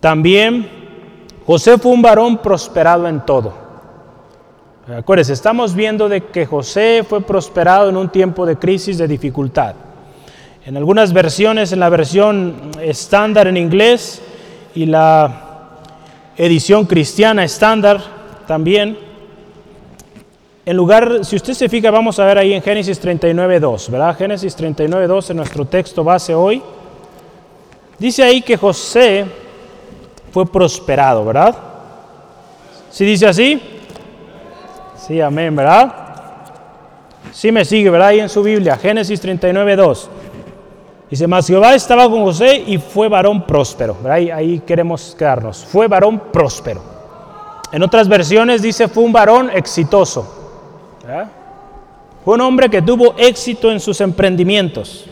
[0.00, 0.68] También
[1.46, 3.52] José fue un varón prosperado en todo.
[4.96, 9.74] Acuérdense, estamos viendo de que José fue prosperado en un tiempo de crisis, de dificultad.
[10.66, 14.22] En algunas versiones, en la versión estándar en inglés
[14.74, 15.78] y la
[16.36, 18.00] edición cristiana estándar
[18.46, 18.98] también,
[20.66, 24.16] en lugar, si usted se fija, vamos a ver ahí en Génesis 39.2, ¿verdad?
[24.16, 26.62] Génesis 39.2 en nuestro texto base hoy.
[27.98, 29.26] Dice ahí que José
[30.32, 31.54] fue prosperado, ¿verdad?
[32.90, 33.60] ¿Sí dice así?
[34.96, 35.94] Sí, amén, ¿verdad?
[37.30, 38.08] Sí me sigue, ¿verdad?
[38.08, 40.06] Ahí en su Biblia, Génesis 39.2.
[41.10, 43.98] Dice, mas Jehová estaba con José y fue varón próspero.
[44.08, 45.62] Ahí, ahí queremos quedarnos.
[45.62, 46.80] Fue varón próspero.
[47.70, 50.43] En otras versiones dice, fue un varón exitoso.
[52.24, 55.04] Fue un hombre que tuvo éxito en sus emprendimientos.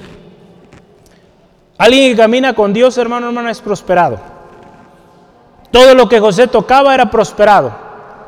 [1.77, 4.19] Alguien que camina con Dios, hermano, hermana, es prosperado.
[5.71, 7.73] Todo lo que José tocaba era prosperado.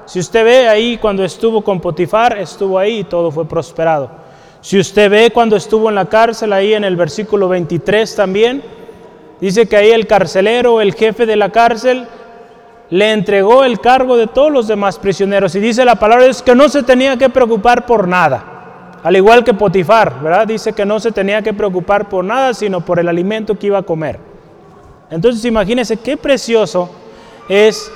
[0.07, 4.11] Si usted ve ahí cuando estuvo con Potifar, estuvo ahí y todo fue prosperado.
[4.61, 8.63] Si usted ve cuando estuvo en la cárcel, ahí en el versículo 23 también,
[9.41, 12.07] dice que ahí el carcelero, el jefe de la cárcel,
[12.95, 15.53] le entregó el cargo de todos los demás prisioneros.
[15.57, 19.01] Y dice la palabra es que no se tenía que preocupar por nada.
[19.03, 20.47] Al igual que Potifar, ¿verdad?
[20.47, 23.79] Dice que no se tenía que preocupar por nada, sino por el alimento que iba
[23.79, 24.21] a comer.
[25.11, 26.89] Entonces imagínense qué precioso
[27.49, 27.91] es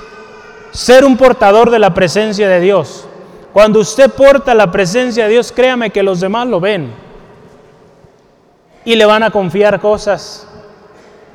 [0.71, 3.07] ser un portador de la presencia de Dios.
[3.53, 6.91] Cuando usted porta la presencia de Dios, créame que los demás lo ven.
[8.83, 10.45] Y le van a confiar cosas.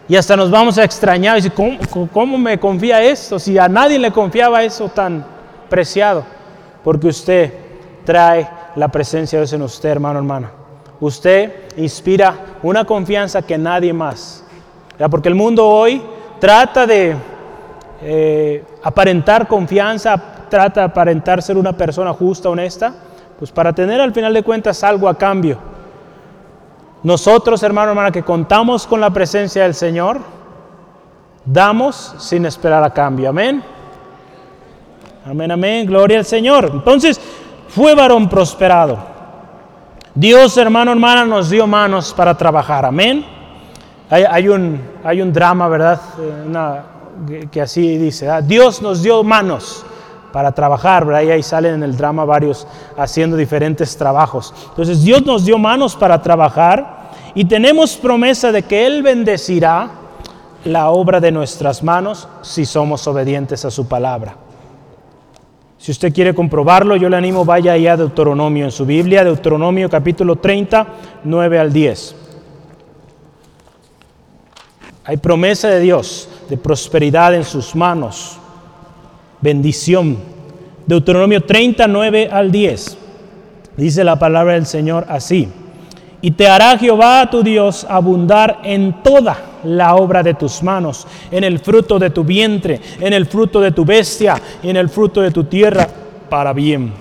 [0.09, 1.39] Y hasta nos vamos a extrañar.
[1.39, 3.39] Y decir, ¿cómo, ¿cómo, me confía esto?
[3.39, 5.25] Si a nadie le confiaba eso tan
[5.69, 6.25] preciado.
[6.83, 7.53] Porque usted
[8.05, 10.51] trae la presencia de Dios en usted, hermano, hermana.
[11.01, 14.45] Usted inspira una confianza que nadie más.
[15.11, 16.03] Porque el mundo hoy
[16.39, 17.17] trata de
[18.03, 20.17] eh, aparentar confianza,
[20.49, 22.95] trata de aparentar ser una persona justa, honesta,
[23.39, 25.74] pues para tener al final de cuentas algo a cambio.
[27.05, 30.21] Nosotros, hermano, hermana, que contamos con la presencia del Señor,
[31.45, 33.29] damos sin esperar a cambio.
[33.29, 33.63] Amén.
[35.27, 35.87] Amén, amén.
[35.87, 36.71] Gloria al Señor.
[36.73, 37.21] Entonces,
[37.69, 38.99] fue varón prosperado.
[40.15, 42.87] Dios, hermano, hermana, nos dio manos para trabajar.
[42.87, 43.25] Amén.
[44.09, 46.01] Hay, un, hay un drama, ¿verdad?
[47.29, 48.29] Eh, que, así dice.
[48.45, 49.85] Dios nos dio manos
[50.35, 51.23] para trabajar, ¿verdad?
[51.23, 52.67] Y ahí salen en el drama varios
[52.97, 54.53] haciendo diferentes trabajos.
[54.71, 59.91] Entonces Dios nos dio manos para trabajar y tenemos promesa de que Él bendecirá
[60.65, 64.35] la obra de nuestras manos si somos obedientes a su palabra.
[65.79, 69.89] Si usted quiere comprobarlo, yo le animo, vaya allá a Deuteronomio en su Biblia, Deuteronomio
[69.89, 70.85] capítulo 30,
[71.23, 72.17] 9 al 10.
[75.05, 78.41] Hay promesa de Dios de prosperidad en sus manos,
[79.45, 80.17] bendición.
[80.87, 82.97] Deuteronomio 39 al 10.
[83.77, 85.49] Dice la palabra del Señor así.
[86.23, 91.45] Y te hará Jehová tu Dios abundar en toda la obra de tus manos, en
[91.45, 95.21] el fruto de tu vientre, en el fruto de tu bestia y en el fruto
[95.21, 95.87] de tu tierra,
[96.31, 96.93] para bien.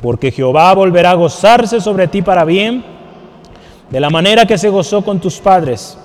[0.00, 2.84] Porque Jehová volverá a gozarse sobre ti para bien,
[3.90, 5.98] de la manera que se gozó con tus padres,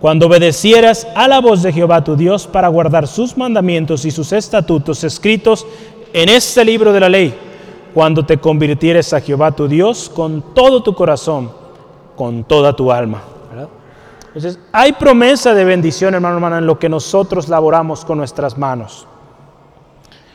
[0.00, 4.32] cuando obedecieras a la voz de Jehová tu Dios para guardar sus mandamientos y sus
[4.32, 5.66] estatutos escritos
[6.12, 7.34] en este libro de la ley,
[7.92, 11.60] cuando te convirtieres a Jehová tu Dios con todo tu corazón
[12.20, 13.22] con toda tu alma.
[14.26, 19.06] Entonces, hay promesa de bendición, hermano, hermana, en lo que nosotros laboramos con nuestras manos.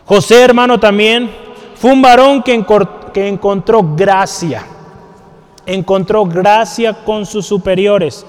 [0.03, 1.29] José, hermano, también
[1.75, 2.65] fue un varón que,
[3.13, 4.65] que encontró gracia.
[5.67, 8.25] Encontró gracia con sus superiores.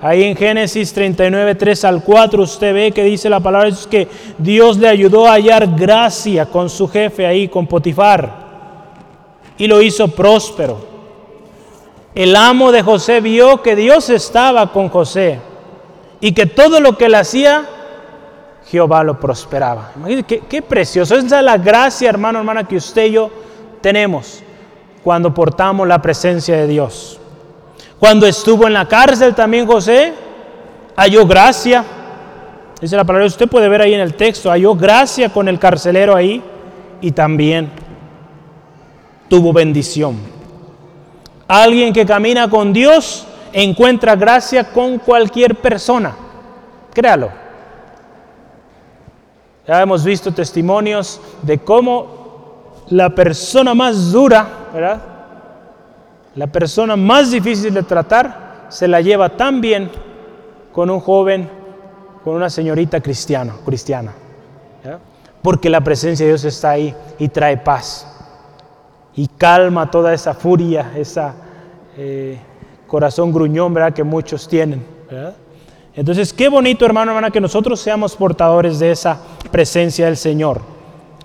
[0.00, 4.06] Ahí en Génesis 39, 3 al 4, usted ve que dice la palabra es que
[4.36, 8.46] Dios le ayudó a hallar gracia con su jefe ahí, con Potifar,
[9.56, 10.96] y lo hizo próspero.
[12.14, 15.38] El amo de José vio que Dios estaba con José
[16.20, 17.66] y que todo lo que él hacía,
[18.66, 19.92] Jehová lo prosperaba.
[19.96, 21.14] Imagínate qué, precioso.
[21.14, 23.30] Esa es la gracia, hermano, hermana, que usted y yo
[23.80, 24.42] tenemos
[25.04, 27.20] cuando portamos la presencia de Dios.
[27.98, 30.12] Cuando estuvo en la cárcel también José
[30.96, 31.84] halló gracia.
[32.80, 36.14] Dice la palabra, usted puede ver ahí en el texto, halló gracia con el carcelero
[36.14, 36.42] ahí
[37.00, 37.70] y también
[39.28, 40.18] tuvo bendición.
[41.48, 46.14] Alguien que camina con Dios encuentra gracia con cualquier persona.
[46.92, 47.30] Créalo.
[49.66, 55.15] Ya hemos visto testimonios de cómo la persona más dura, ¿verdad?
[56.36, 59.90] La persona más difícil de tratar se la lleva tan bien
[60.70, 61.48] con un joven,
[62.22, 64.12] con una señorita cristiana, cristiana.
[65.40, 68.06] Porque la presencia de Dios está ahí y trae paz
[69.14, 71.34] y calma toda esa furia, esa
[71.96, 72.38] eh,
[72.86, 73.94] corazón gruñón ¿verdad?
[73.94, 74.84] que muchos tienen.
[75.94, 79.18] Entonces, qué bonito, hermano, hermana, que nosotros seamos portadores de esa
[79.50, 80.60] presencia del Señor.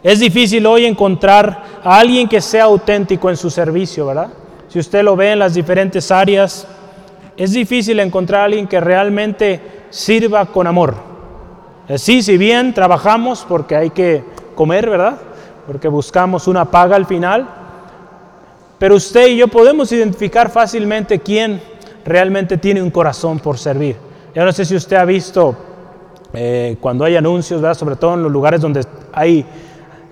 [0.02, 4.30] Es difícil hoy encontrar a alguien que sea auténtico en su servicio, ¿verdad?
[4.72, 6.66] Si usted lo ve en las diferentes áreas,
[7.36, 10.96] es difícil encontrar a alguien que realmente sirva con amor.
[11.98, 14.24] Sí, si bien trabajamos porque hay que
[14.56, 15.18] comer, ¿verdad?
[15.68, 17.50] Porque buscamos una paga al final,
[18.80, 21.62] pero usted y yo podemos identificar fácilmente quién
[22.06, 23.98] realmente tiene un corazón por servir.
[24.34, 25.54] Ya no sé si usted ha visto
[26.32, 29.46] eh, cuando hay anuncios, sobre todo en los lugares donde hay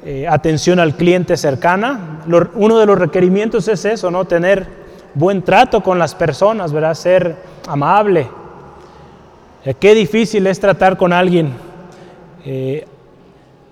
[0.05, 2.21] eh, atención al cliente cercana,
[2.55, 4.25] uno de los requerimientos es eso, ¿no?
[4.25, 4.67] Tener
[5.13, 6.93] buen trato con las personas, ¿verdad?
[6.93, 7.35] Ser
[7.67, 8.27] amable.
[9.65, 11.53] Eh, qué difícil es tratar con alguien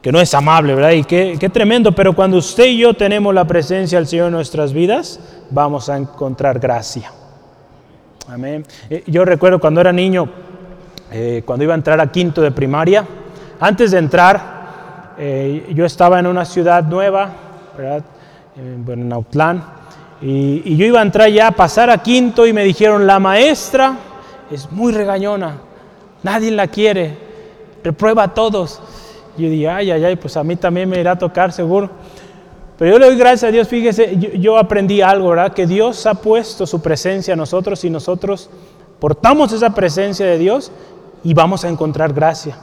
[0.07, 0.91] que no es amable, ¿verdad?
[0.91, 4.71] Y qué, tremendo, pero cuando usted y yo tenemos la presencia del Señor en nuestras
[4.71, 7.11] vidas, vamos a encontrar gracia.
[8.29, 8.65] Amén.
[8.89, 10.29] Eh, yo recuerdo cuando era niño,
[11.11, 13.05] eh, cuando iba a entrar a quinto de primaria,
[13.59, 14.56] antes de entrar,
[15.17, 17.29] eh, yo estaba en una ciudad nueva,
[17.77, 18.03] ¿verdad?
[18.55, 19.63] en Autlán,
[20.19, 23.19] y, y yo iba a entrar ya a pasar a quinto y me dijeron, la
[23.19, 23.95] maestra
[24.49, 25.57] es muy regañona,
[26.23, 27.17] nadie la quiere,
[27.83, 28.81] reprueba a todos.
[29.37, 31.89] Yo dije, ay, ay, ay, pues a mí también me irá a tocar seguro.
[32.77, 35.53] Pero yo le doy gracias a Dios, fíjese, yo, aprendí algo, ¿verdad?
[35.53, 38.49] Que Dios ha puesto su presencia a nosotros y nosotros
[38.99, 40.71] portamos esa presencia de Dios
[41.23, 42.55] y vamos a encontrar gracia.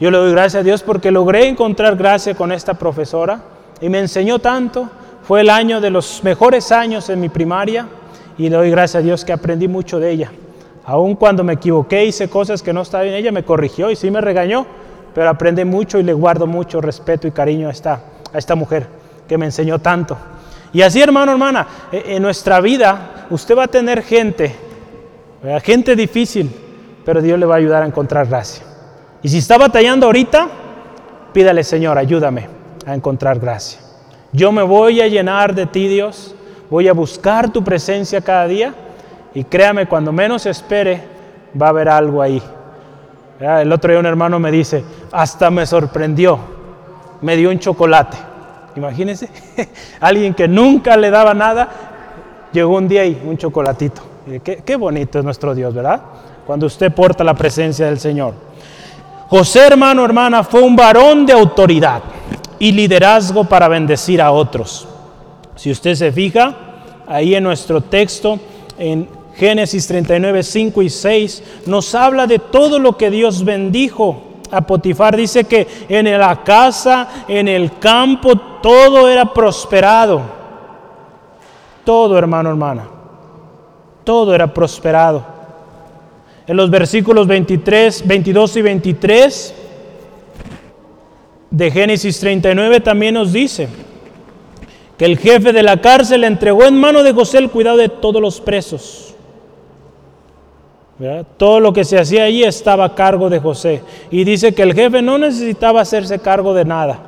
[0.00, 3.40] Yo le doy gracias a Dios porque logré encontrar gracia con esta profesora
[3.80, 4.88] y me enseñó tanto.
[5.22, 7.88] Fue el año de los mejores años en mi primaria
[8.38, 10.30] y le doy gracias a Dios que aprendí mucho de ella.
[10.84, 14.10] Aun cuando me equivoqué, hice cosas que no estaba bien, ella me corrigió y sí
[14.10, 14.66] me regañó,
[15.14, 18.00] pero aprendí mucho y le guardo mucho respeto y cariño a esta,
[18.32, 18.86] a esta mujer
[19.26, 20.16] que me enseñó tanto.
[20.72, 24.54] Y así, hermano, hermana, e, en nuestra vida usted va a tener gente,
[25.64, 26.50] gente difícil,
[27.04, 28.67] pero Dios le va a ayudar a encontrar gracia.
[29.22, 30.48] Y si está batallando ahorita,
[31.32, 32.48] pídale, Señor, ayúdame
[32.86, 33.80] a encontrar gracia.
[34.32, 36.34] Yo me voy a llenar de ti, Dios,
[36.70, 38.74] voy a buscar tu presencia cada día
[39.34, 41.02] y créame, cuando menos espere,
[41.60, 42.42] va a haber algo ahí
[43.40, 46.38] el otro día un hermano me dice, hasta me sorprendió,
[47.20, 48.16] me dio un chocolate.
[48.76, 49.28] Imagínense,
[50.00, 51.68] alguien que nunca le daba nada,
[52.52, 54.02] llegó un día y un chocolatito.
[54.42, 56.00] Qué, qué bonito es nuestro Dios, ¿verdad?
[56.46, 58.34] Cuando usted porta la presencia del Señor.
[59.28, 62.02] José, hermano, hermana, fue un varón de autoridad
[62.58, 64.88] y liderazgo para bendecir a otros.
[65.54, 66.54] Si usted se fija,
[67.06, 68.38] ahí en nuestro texto,
[68.78, 74.22] en Génesis 39, 5 y 6 nos habla de todo lo que Dios bendijo.
[74.50, 80.22] A Potifar dice que en la casa, en el campo, todo era prosperado.
[81.84, 82.88] Todo, hermano, hermana.
[84.04, 85.37] Todo era prosperado.
[86.48, 89.54] En los versículos 23, 22 y 23
[91.50, 93.68] de Génesis 39 también nos dice
[94.96, 98.22] que el jefe de la cárcel entregó en mano de José el cuidado de todos
[98.22, 99.14] los presos.
[101.36, 103.82] Todo lo que se hacía allí estaba a cargo de José.
[104.10, 106.98] Y dice que el jefe no necesitaba hacerse cargo de nada.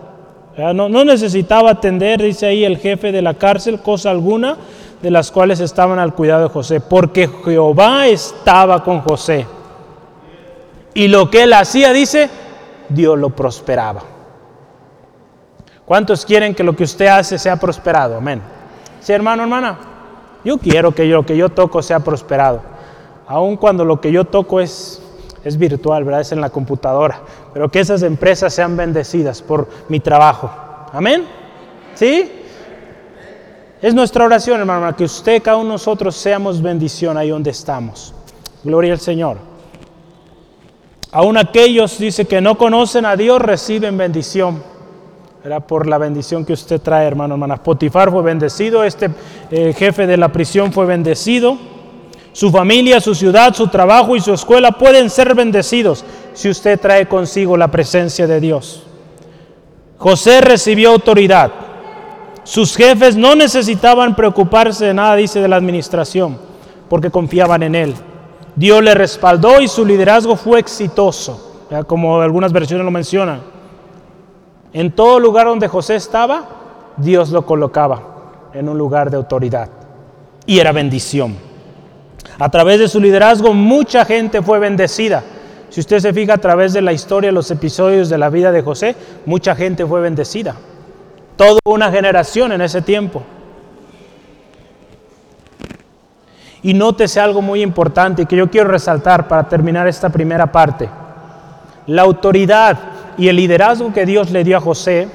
[0.57, 4.59] No, no, necesitaba atender, dice ahí el jefe de la cárcel, cosa alguna
[5.03, 9.47] de las cuales estaban al cuidado de José, porque Jehová estaba con José.
[10.95, 12.29] Y lo que él hacía, dice,
[12.89, 14.03] Dios lo prosperaba.
[15.87, 18.17] ¿Cuántos quieren que lo que usted hace sea prosperado?
[18.17, 18.43] Amén.
[19.01, 19.79] Sí, hermano, hermana.
[20.45, 22.71] Yo quiero que lo que yo toco sea prosperado
[23.31, 25.01] aun cuando lo que yo toco es,
[25.45, 26.23] es virtual, ¿verdad?
[26.23, 27.21] Es en la computadora,
[27.55, 30.51] pero que esas empresas sean bendecidas por mi trabajo.
[30.93, 31.25] Amén.
[31.95, 32.40] ¿Sí?
[33.83, 38.13] Es nuestra oración, hermano, que usted, cada uno de nosotros, seamos bendición ahí donde estamos.
[38.63, 39.39] Gloria al Señor.
[41.13, 44.63] Aún aquellos, dice, que no conocen a Dios, reciben bendición.
[45.43, 47.63] Era por la bendición que usted trae, hermano, hermana.
[47.63, 49.09] Potifar fue bendecido, este
[49.51, 51.57] eh, jefe de la prisión fue bendecido.
[52.33, 57.09] Su familia, su ciudad, su trabajo y su escuela pueden ser bendecidos si usted trae
[57.09, 58.85] consigo la presencia de Dios.
[59.97, 61.70] José recibió autoridad.
[62.45, 66.39] Sus jefes no necesitaban preocuparse de nada, dice, de la administración,
[66.89, 67.95] porque confiaban en él.
[68.57, 73.41] Dios le respaldó y su liderazgo fue exitoso, como algunas versiones lo mencionan.
[74.73, 76.49] En todo lugar donde José estaba,
[76.97, 78.03] Dios lo colocaba
[78.53, 79.69] en un lugar de autoridad
[80.47, 81.37] y era bendición.
[82.39, 85.23] A través de su liderazgo mucha gente fue bendecida.
[85.69, 88.63] Si usted se fija a través de la historia, los episodios de la vida de
[88.63, 90.57] José, mucha gente fue bendecida.
[91.41, 93.23] Toda una generación en ese tiempo.
[96.63, 100.91] Y nótese algo muy importante que yo quiero resaltar para terminar esta primera parte.
[101.87, 102.79] La autoridad
[103.17, 105.09] y el liderazgo que Dios le dio a José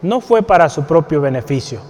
[0.00, 1.80] no fue para su propio beneficio,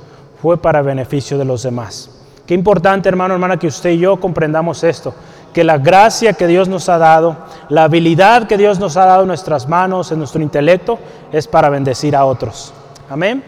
[0.40, 2.08] fue para beneficio de los demás.
[2.46, 5.14] Qué importante, hermano, hermana, que usted y yo comprendamos esto,
[5.52, 7.36] que la gracia que Dios nos ha dado,
[7.68, 10.98] la habilidad que Dios nos ha dado en nuestras manos, en nuestro intelecto,
[11.30, 12.72] es para bendecir a otros.
[13.12, 13.42] Amén.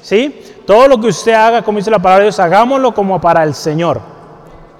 [0.00, 0.42] ¿Sí?
[0.66, 3.54] Todo lo que usted haga, como dice la palabra de Dios, hagámoslo como para el
[3.54, 4.00] Señor.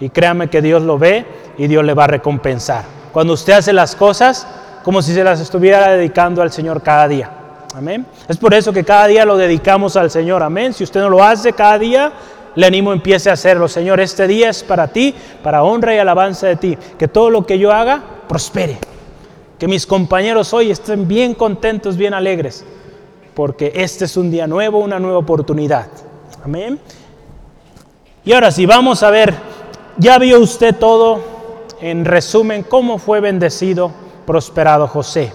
[0.01, 1.27] Y créame que Dios lo ve
[1.59, 2.85] y Dios le va a recompensar.
[3.13, 4.47] Cuando usted hace las cosas
[4.83, 7.31] como si se las estuviera dedicando al Señor cada día.
[7.75, 8.07] Amén.
[8.27, 10.43] Es por eso que cada día lo dedicamos al Señor.
[10.43, 10.73] Amén.
[10.73, 12.13] Si usted no lo hace cada día,
[12.55, 13.69] le animo empiece a hacerlo.
[13.69, 16.79] Señor, este día es para ti, para honra y alabanza de ti.
[16.99, 18.79] Que todo lo que yo haga prospere.
[19.59, 22.65] Que mis compañeros hoy estén bien contentos, bien alegres.
[23.35, 25.87] Porque este es un día nuevo, una nueva oportunidad.
[26.45, 26.79] Amén.
[28.25, 29.35] Y ahora sí, vamos a ver,
[29.99, 31.21] ya vio usted todo,
[31.81, 33.91] en resumen, cómo fue bendecido,
[34.27, 35.33] prosperado José.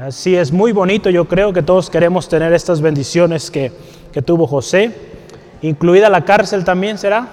[0.00, 3.72] Así es muy bonito, yo creo que todos queremos tener estas bendiciones que,
[4.12, 4.94] que tuvo José,
[5.62, 7.28] incluida la cárcel también será.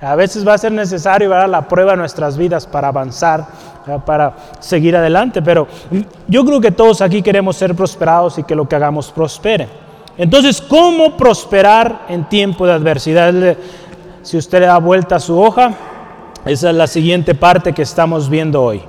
[0.00, 3.46] A veces va a ser necesario dar la prueba en nuestras vidas para avanzar,
[4.04, 5.66] para seguir adelante, pero
[6.28, 9.68] yo creo que todos aquí queremos ser prosperados y que lo que hagamos prospere.
[10.16, 13.56] Entonces, ¿cómo prosperar en tiempo de adversidad?
[14.22, 15.72] Si usted le da vuelta a su hoja,
[16.44, 18.82] esa es la siguiente parte que estamos viendo hoy.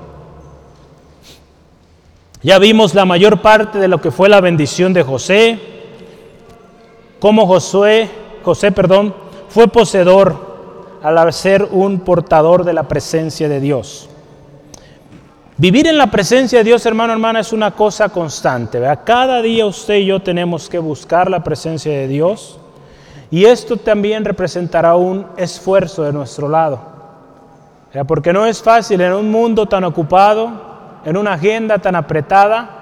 [2.41, 5.59] Ya vimos la mayor parte de lo que fue la bendición de José,
[7.19, 8.09] cómo Josué,
[8.43, 9.13] José, perdón,
[9.47, 10.53] fue poseedor
[11.01, 14.09] al ser un portador de la presencia de Dios.
[15.55, 18.81] Vivir en la presencia de Dios, hermano, hermana, es una cosa constante.
[19.05, 22.59] Cada día usted y yo tenemos que buscar la presencia de Dios
[23.29, 26.81] y esto también representará un esfuerzo de nuestro lado.
[28.07, 30.51] Porque no es fácil en un mundo tan ocupado,
[31.05, 32.79] en una agenda tan apretada,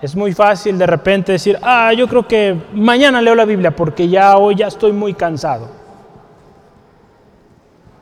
[0.00, 4.08] es muy fácil de repente decir, ah, yo creo que mañana leo la Biblia porque
[4.08, 5.68] ya hoy ya estoy muy cansado.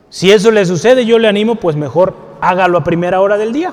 [0.09, 3.71] Si eso le sucede, yo le animo, pues mejor hágalo a primera hora del día,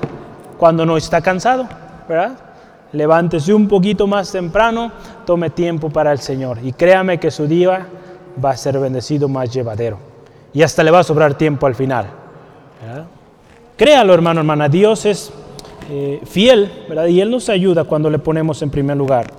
[0.63, 1.67] cuando no está cansado,
[2.07, 2.37] ¿verdad?
[2.93, 4.93] Levántese un poquito más temprano,
[5.25, 7.85] tome tiempo para el Señor y créame que su día
[8.41, 9.97] va a ser bendecido más llevadero
[10.53, 12.05] y hasta le va a sobrar tiempo al final.
[13.75, 15.33] Créalo, hermano, hermana, Dios es
[15.89, 17.07] eh, fiel, ¿verdad?
[17.07, 19.33] Y Él nos ayuda cuando le ponemos en primer lugar.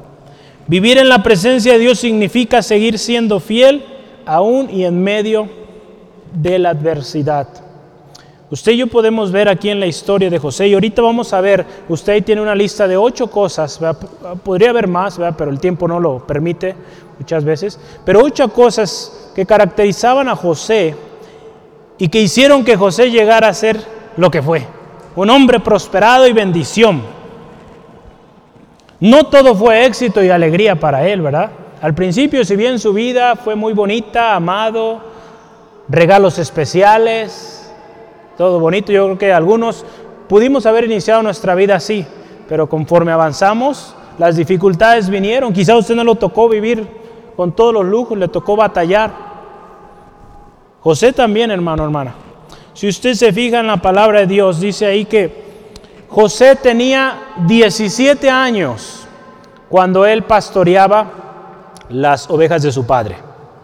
[0.66, 3.82] Vivir en la presencia de Dios significa seguir siendo fiel
[4.26, 5.48] aún y en medio
[6.34, 7.63] de la adversidad.
[8.54, 11.40] Usted y yo podemos ver aquí en la historia de José, y ahorita vamos a
[11.40, 13.80] ver, usted tiene una lista de ocho cosas,
[14.44, 16.76] podría haber más, pero el tiempo no lo permite
[17.18, 20.94] muchas veces, pero ocho cosas que caracterizaban a José
[21.98, 23.84] y que hicieron que José llegara a ser
[24.16, 24.64] lo que fue,
[25.16, 27.02] un hombre prosperado y bendición.
[29.00, 31.50] No todo fue éxito y alegría para él, ¿verdad?
[31.82, 35.00] Al principio, si bien su vida fue muy bonita, amado,
[35.88, 37.62] regalos especiales,
[38.36, 38.92] todo bonito.
[38.92, 39.84] Yo creo que algunos
[40.28, 42.06] pudimos haber iniciado nuestra vida así,
[42.48, 45.52] pero conforme avanzamos, las dificultades vinieron.
[45.52, 46.86] Quizá usted no lo tocó vivir
[47.36, 49.12] con todos los lujos, le tocó batallar.
[50.80, 52.14] José también, hermano, hermana.
[52.74, 55.44] Si usted se fija en la palabra de Dios, dice ahí que
[56.08, 59.06] José tenía 17 años
[59.68, 61.06] cuando él pastoreaba
[61.88, 63.16] las ovejas de su padre.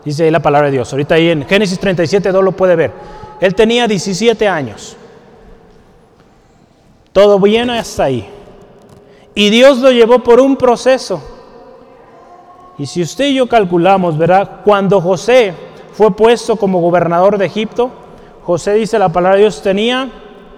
[0.04, 0.92] Dice ahí la palabra de Dios.
[0.92, 2.92] Ahorita ahí en Génesis 37, 2 lo puede ver.
[3.40, 4.96] Él tenía 17 años.
[7.12, 8.28] Todo bien hasta ahí.
[9.34, 11.22] Y Dios lo llevó por un proceso.
[12.78, 14.60] Y si usted y yo calculamos, ¿verdad?
[14.64, 15.54] Cuando José
[15.92, 17.90] fue puesto como gobernador de Egipto,
[18.44, 20.08] José dice la palabra de Dios tenía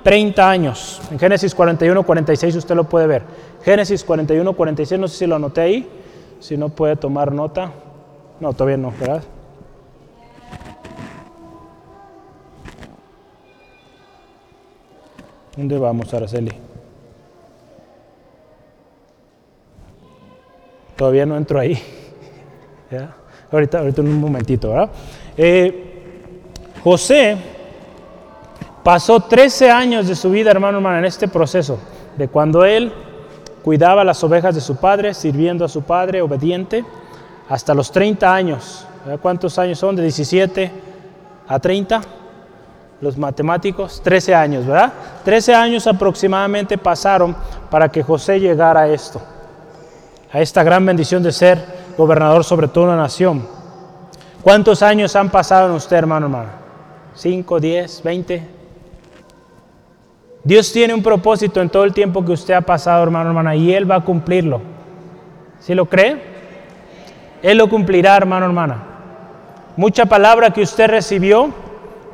[0.02, 1.00] 30 años.
[1.10, 3.22] En Génesis 41, 46 usted lo puede ver.
[3.64, 5.88] Génesis 41, 46, no sé si lo anoté ahí.
[6.40, 7.70] Si no puede tomar nota.
[8.40, 9.22] No, todavía no, ¿verdad?
[15.56, 16.50] ¿Dónde vamos, Araceli?
[20.96, 21.78] Todavía no entro ahí.
[23.52, 24.90] Ahorita, ahorita en un momentito, ¿verdad?
[25.36, 25.92] Eh,
[26.82, 27.36] José
[28.82, 31.78] pasó 13 años de su vida, hermano, hermano, en este proceso,
[32.16, 32.90] de cuando él
[33.62, 36.82] cuidaba las ovejas de su padre, sirviendo a su padre, obediente,
[37.46, 38.86] hasta los 30 años.
[39.20, 39.96] ¿Cuántos años son?
[39.96, 40.70] De 17
[41.46, 42.00] a 30
[43.02, 44.92] los matemáticos, 13 años, ¿verdad?
[45.24, 47.34] 13 años aproximadamente pasaron
[47.68, 49.20] para que José llegara a esto,
[50.32, 51.58] a esta gran bendición de ser
[51.98, 53.44] gobernador sobre toda una nación.
[54.40, 56.50] ¿Cuántos años han pasado en usted, hermano, hermano?
[57.20, 58.48] ¿5, 10, 20?
[60.44, 63.74] Dios tiene un propósito en todo el tiempo que usted ha pasado, hermano, hermana, y
[63.74, 64.60] Él va a cumplirlo.
[65.58, 66.22] ¿Sí lo cree?
[67.42, 68.80] Él lo cumplirá, hermano, hermana.
[69.76, 71.50] Mucha palabra que usted recibió,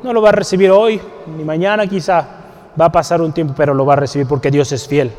[0.03, 0.99] no lo va a recibir hoy,
[1.37, 2.25] ni mañana quizá.
[2.79, 5.11] Va a pasar un tiempo, pero lo va a recibir porque Dios es fiel.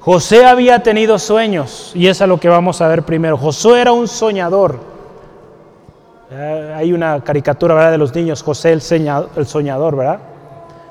[0.00, 3.36] José había tenido sueños y es a lo que vamos a ver primero.
[3.36, 4.78] José era un soñador.
[6.30, 7.92] Eh, hay una caricatura ¿verdad?
[7.92, 8.82] de los niños, José el,
[9.36, 10.20] el soñador, ¿verdad?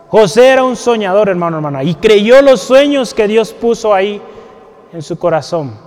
[0.08, 4.22] José era un soñador, hermano, hermana, y creyó los sueños que Dios puso ahí
[4.94, 5.85] en su corazón.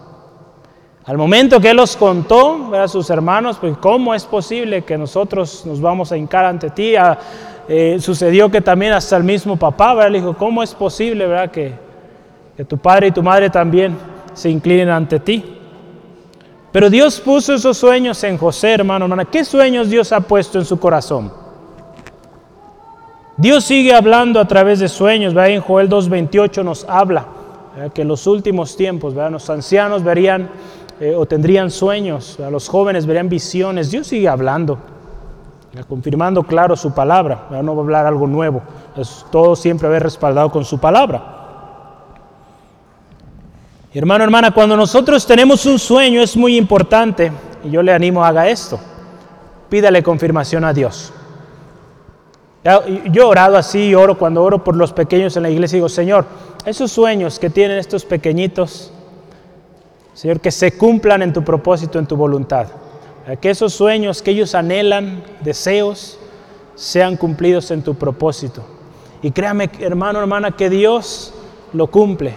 [1.09, 5.65] Al momento que él los contó a sus hermanos, pues cómo es posible que nosotros
[5.65, 6.97] nos vamos a hincar ante ti.
[6.97, 7.19] Ah,
[7.67, 10.11] eh, sucedió que también hasta el mismo papá ¿verdad?
[10.11, 11.51] le dijo, ¿cómo es posible ¿verdad?
[11.51, 11.73] Que,
[12.69, 13.97] tu padre y tu madre también
[14.35, 15.43] se inclinen ante ti?
[16.73, 19.25] Pero Dios puso esos sueños en José, hermano, hermana.
[19.25, 21.33] ¿Qué sueños Dios ha puesto en su corazón?
[23.39, 25.33] Dios sigue hablando a través de sueños.
[25.33, 25.53] ¿verdad?
[25.53, 27.29] En Joel 2.28 nos habla
[27.95, 29.31] que en los últimos tiempos ¿verdad?
[29.31, 30.51] los ancianos verían
[31.01, 33.91] eh, o tendrían sueños, los jóvenes verían visiones.
[33.91, 34.79] Dios sigue hablando,
[35.89, 37.47] confirmando claro su palabra.
[37.63, 38.63] No va a hablar algo nuevo.
[38.97, 41.39] Es todo siempre haber respaldado con su palabra.
[43.95, 47.33] Hermano, hermana, cuando nosotros tenemos un sueño es muy importante,
[47.65, 48.79] y yo le animo a haga esto,
[49.69, 51.13] pídale confirmación a Dios.
[53.11, 56.27] Yo he orado así, oro cuando oro por los pequeños en la iglesia, digo, Señor,
[56.67, 58.93] esos sueños que tienen estos pequeñitos,
[60.19, 62.67] Señor, que se cumplan en tu propósito, en tu voluntad.
[63.41, 66.19] Que esos sueños que ellos anhelan, deseos,
[66.75, 68.65] sean cumplidos en tu propósito.
[69.23, 71.33] Y créame, hermano, hermana, que Dios
[71.73, 72.37] lo cumple.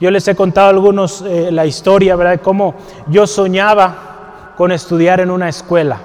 [0.00, 2.40] Yo les he contado a algunos eh, la historia, ¿verdad?
[2.42, 2.74] Cómo
[3.06, 6.00] yo soñaba con estudiar en una escuela.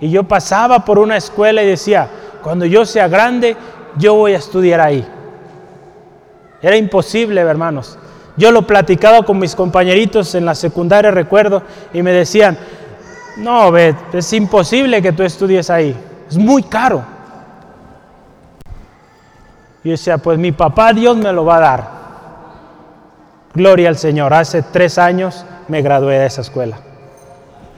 [0.00, 2.10] Y yo pasaba por una escuela y decía,
[2.42, 3.56] cuando yo sea grande,
[3.96, 5.06] yo voy a estudiar ahí.
[6.60, 7.96] Era imposible, hermanos.
[8.38, 11.62] Yo lo platicaba con mis compañeritos en la secundaria, recuerdo,
[11.92, 12.56] y me decían,
[13.38, 15.94] no, Bet, es imposible que tú estudies ahí.
[16.28, 17.04] Es muy caro.
[19.82, 21.90] Yo decía, pues mi papá Dios me lo va a dar.
[23.54, 24.32] Gloria al Señor.
[24.32, 26.78] Hace tres años me gradué de esa escuela.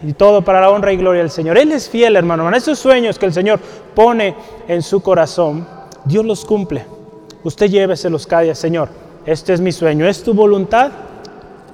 [0.02, 1.56] Y todo para la honra y gloria del Señor.
[1.58, 2.50] Él es fiel, hermano.
[2.54, 3.60] Esos sueños que el Señor
[3.94, 4.34] pone
[4.66, 5.66] en su corazón,
[6.04, 6.84] Dios los cumple.
[7.44, 8.88] Usted lléveselos cada día, Señor.
[9.30, 10.90] Este es mi sueño, es tu voluntad,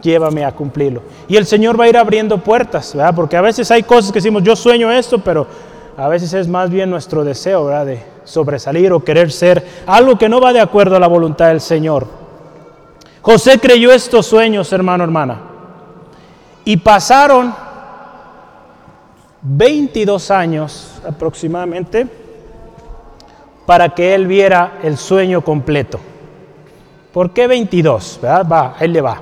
[0.03, 1.01] llévame a cumplirlo.
[1.27, 3.15] Y el Señor va a ir abriendo puertas, ¿verdad?
[3.15, 5.47] Porque a veces hay cosas que decimos, yo sueño esto, pero
[5.97, 7.87] a veces es más bien nuestro deseo, ¿verdad?
[7.87, 11.63] De sobresalir o querer ser algo que no va de acuerdo a la voluntad del
[11.63, 12.07] Señor.
[13.23, 15.41] José creyó estos sueños, hermano, hermana.
[16.63, 17.55] Y pasaron
[19.41, 22.07] 22 años aproximadamente
[23.65, 25.99] para que él viera el sueño completo.
[27.17, 28.21] ¿Por qué 22?
[28.23, 29.19] Va, él le va.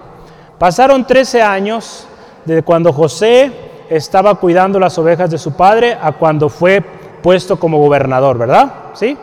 [0.59, 2.09] Pasaron 13 años
[2.45, 3.53] desde cuando José
[3.89, 6.83] estaba cuidando las ovejas de su padre a cuando fue
[7.23, 8.73] puesto como gobernador, ¿verdad?
[8.95, 9.17] ¿Sí?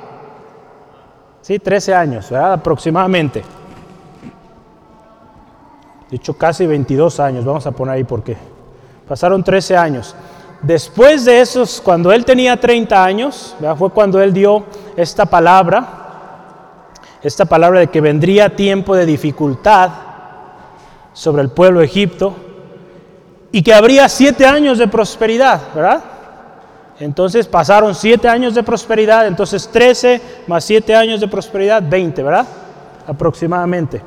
[1.41, 2.53] Sí, 13 años, ¿verdad?
[2.53, 3.43] Aproximadamente.
[6.09, 8.37] De hecho, casi 22 años, vamos a poner ahí por qué.
[9.05, 10.15] Pasaron 13 años.
[10.61, 14.63] Después de esos, cuando él tenía 30 años, fue cuando él dio
[14.95, 16.00] esta palabra,
[17.23, 19.91] esta palabra de que vendría tiempo de dificultad
[21.13, 22.35] sobre el pueblo de Egipto
[23.51, 26.03] y que habría siete años de prosperidad, ¿verdad?
[26.99, 32.47] Entonces pasaron siete años de prosperidad, entonces 13 más siete años de prosperidad, 20, ¿verdad?
[33.07, 34.01] Aproximadamente.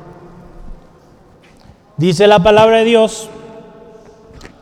[1.97, 3.29] Dice la palabra de Dios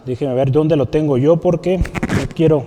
[0.05, 2.65] Déjenme ver dónde lo tengo yo porque no quiero.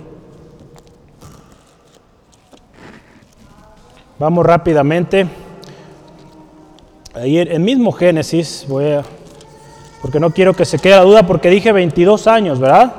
[4.17, 5.27] Vamos rápidamente.
[7.19, 9.03] Ahí en mismo Génesis, voy a,
[10.03, 12.93] porque no quiero que se quede duda, porque dije 22 años, ¿verdad?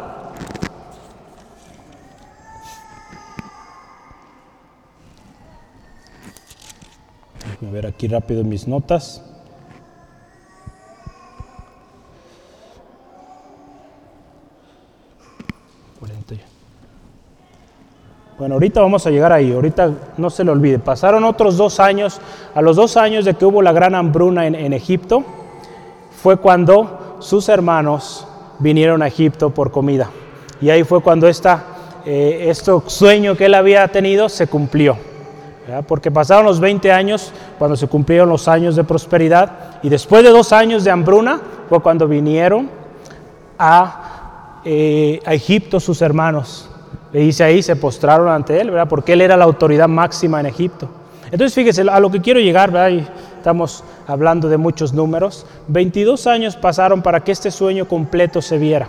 [7.45, 9.23] Déjenme ver aquí rápido mis notas.
[18.39, 20.79] Bueno, ahorita vamos a llegar ahí, ahorita no se le olvide.
[20.79, 22.21] Pasaron otros dos años,
[22.55, 25.25] a los dos años de que hubo la gran hambruna en, Egipto,
[26.23, 28.29] fue cuando sus hermanos
[28.61, 30.11] vinieron a Egipto por comida.
[30.61, 31.65] Y ahí fue cuando esta,
[32.05, 34.97] este sueño que él había tenido se cumplió.
[35.89, 40.31] Porque pasaron los 20 años cuando se cumplieron los años de prosperidad y después de
[40.31, 42.71] dos años de hambruna fue cuando vinieron
[43.59, 46.71] a, eh, a Egipto sus hermanos
[47.13, 48.89] le dice ahí, se postraron ante él, ¿verdad?
[48.89, 50.89] Porque él era la autoridad máxima en Egipto.
[51.31, 52.91] Entonces, fíjese, a lo que quiero llegar, ¿verdad?
[52.91, 53.07] Y
[53.37, 55.47] estamos hablando de muchos números.
[55.69, 58.89] 22 años pasaron para que este sueño completo se viera.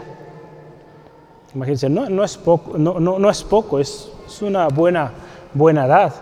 [1.55, 5.11] Imagínense, no, no es poco, no, no, no es, poco es, es una buena,
[5.53, 6.13] buena edad.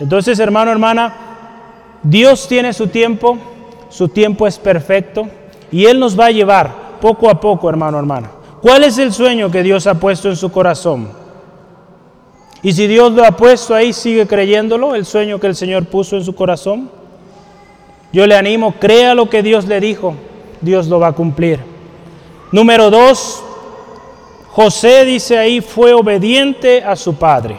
[0.00, 1.14] Entonces, hermano, hermana,
[2.02, 3.38] Dios tiene su tiempo,
[3.90, 5.28] su tiempo es perfecto
[5.70, 9.50] y Él nos va a llevar poco a poco, hermano, hermana ¿Cuál es el sueño
[9.50, 11.10] que Dios ha puesto en su corazón?
[12.62, 16.16] Y si Dios lo ha puesto ahí, sigue creyéndolo, el sueño que el Señor puso
[16.16, 16.88] en su corazón.
[18.12, 20.14] Yo le animo, crea lo que Dios le dijo,
[20.60, 21.58] Dios lo va a cumplir.
[22.52, 23.42] Número dos,
[24.50, 27.58] José dice ahí, fue obediente a su padre.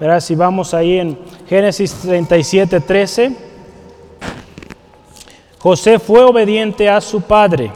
[0.00, 1.18] Verá, si vamos ahí en
[1.48, 3.36] Génesis 37, 13.
[5.60, 7.70] José fue obediente a su padre.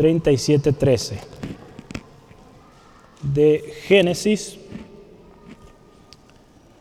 [0.00, 1.20] 37, 13
[3.20, 4.56] de Génesis.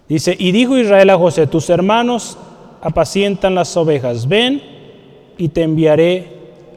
[0.08, 2.38] Dice, y dijo Israel a José, tus hermanos
[2.82, 4.64] apacientan las ovejas, ven
[5.38, 6.32] y te enviaré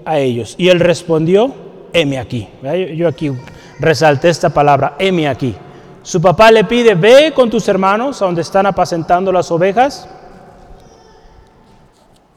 [0.05, 0.57] a ellos.
[0.59, 1.55] Y él respondió,
[1.93, 2.49] heme aquí.
[2.97, 3.31] Yo aquí
[3.79, 5.55] resalté esta palabra, heme aquí.
[6.03, 10.09] Su papá le pide, ve con tus hermanos a donde están apacentando las ovejas.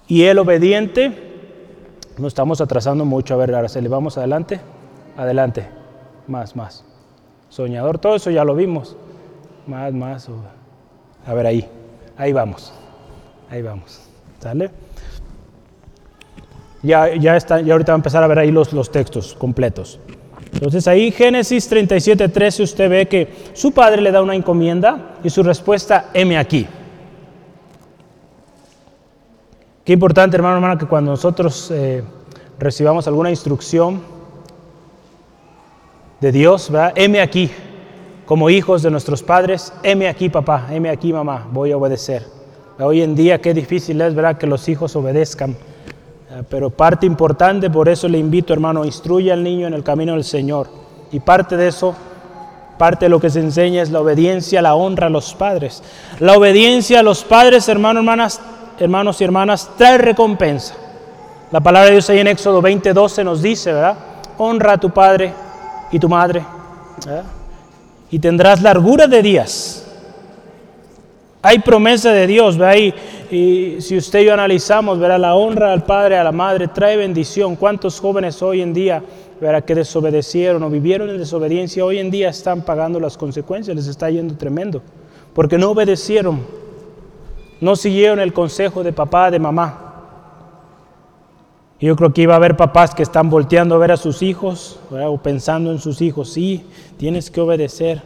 [0.08, 1.35] Y él obediente,
[2.18, 4.60] no estamos atrasando mucho, a ver, le vamos adelante,
[5.18, 5.68] adelante,
[6.28, 6.84] más, más.
[7.50, 8.96] Soñador, todo eso ya lo vimos.
[9.68, 10.30] Más, más.
[11.26, 11.68] A ver ahí,
[12.18, 12.74] ahí vamos,
[13.50, 14.02] ahí vamos.
[14.40, 14.70] ¿Sale?
[16.84, 20.00] Ya, ya, está, ya ahorita va a empezar a ver ahí los, los textos completos.
[20.54, 25.30] Entonces ahí Génesis 37, 13 usted ve que su padre le da una encomienda y
[25.30, 26.68] su respuesta, heme aquí.
[29.86, 32.04] Qué importante, hermano, hermana, que cuando nosotros eh,
[32.58, 34.02] recibamos alguna instrucción
[36.20, 36.94] de Dios, ¿verdad?
[36.96, 37.52] Heme aquí,
[38.26, 42.26] como hijos de nuestros padres, heme aquí, papá, heme aquí, mamá, voy a obedecer.
[42.80, 45.52] Hoy en día qué difícil es, ¿verdad?, que los hijos obedezcan.
[45.52, 50.14] Eh, pero parte importante, por eso le invito, hermano, instruye al niño en el camino
[50.14, 50.66] del Señor.
[51.12, 51.94] Y parte de eso,
[52.80, 55.84] parte de lo que se enseña es la obediencia, la honra a los padres.
[56.18, 58.42] La obediencia a los padres, hermano, hermanas,
[58.80, 60.76] hermanos y hermanas, trae recompensa.
[61.52, 63.98] La palabra de Dios ahí en Éxodo 20, 12 nos dice, ¿verdad?
[64.38, 65.34] Honra a tu padre
[65.92, 66.44] y tu madre,
[68.12, 69.86] y tendrás largura de días.
[71.42, 72.94] Hay promesa de Dios, ¿verdad?
[73.30, 76.98] Y, si usted y yo analizamos, verá, la honra al padre, a la madre, trae
[76.98, 77.56] bendición.
[77.56, 79.04] ¿Cuántos jóvenes hoy en día,
[79.40, 83.88] verá, que desobedecieron o vivieron en desobediencia, hoy en día están pagando las consecuencias, les
[83.88, 84.82] está yendo tremendo,
[85.34, 86.65] porque no obedecieron
[87.62, 89.86] no siguieron el consejo de papá, de mamá.
[91.80, 94.80] Yo creo que iba a haber papás que están volteando a ver a sus hijos
[94.90, 96.32] o pensando en sus hijos.
[96.32, 96.66] Sí,
[96.98, 98.02] tienes que obedecer.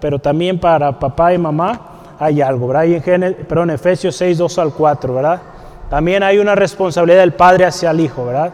[0.00, 1.80] Pero también para papá y mamá
[2.18, 2.68] hay algo.
[2.68, 3.34] ¿verdad?
[3.48, 5.14] pero en Efesios 6, 2 al 4.
[5.14, 5.42] ¿verdad?
[5.88, 8.26] También hay una responsabilidad del padre hacia el hijo.
[8.26, 8.52] ¿verdad?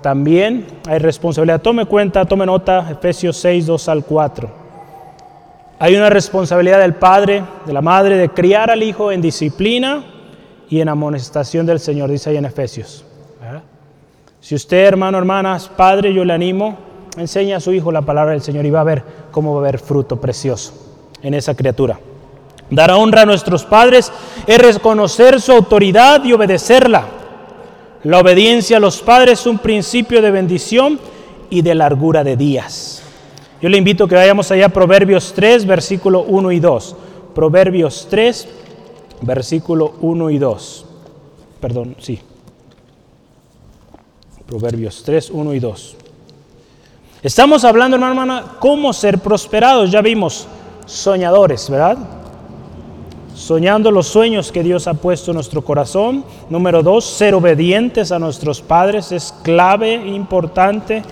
[0.00, 1.60] También hay responsabilidad.
[1.62, 4.63] Tome cuenta, tome nota, Efesios 6, 2 al 4.
[5.78, 10.04] Hay una responsabilidad del padre, de la madre, de criar al hijo en disciplina
[10.68, 13.04] y en amonestación del Señor, dice ahí en Efesios.
[14.40, 16.76] Si usted, hermano, hermanas, padre, yo le animo,
[17.16, 19.62] enseña a su hijo la palabra del Señor y va a ver cómo va a
[19.62, 20.72] haber fruto precioso
[21.22, 21.98] en esa criatura.
[22.70, 24.12] Dar honra a nuestros padres
[24.46, 27.06] es reconocer su autoridad y obedecerla.
[28.02, 31.00] La obediencia a los padres es un principio de bendición
[31.50, 33.03] y de largura de días.
[33.64, 36.96] Yo le invito a que vayamos allá a Proverbios 3, versículo 1 y 2.
[37.34, 38.46] Proverbios 3,
[39.22, 40.86] versículo 1 y 2.
[41.62, 42.20] Perdón, sí.
[44.44, 45.96] Proverbios 3, 1 y 2.
[47.22, 49.90] Estamos hablando, hermano, hermana, cómo ser prosperados.
[49.90, 50.46] Ya vimos,
[50.84, 51.96] soñadores, ¿verdad?
[53.34, 56.22] Soñando los sueños que Dios ha puesto en nuestro corazón.
[56.50, 61.02] Número dos, ser obedientes a nuestros padres es clave, importante.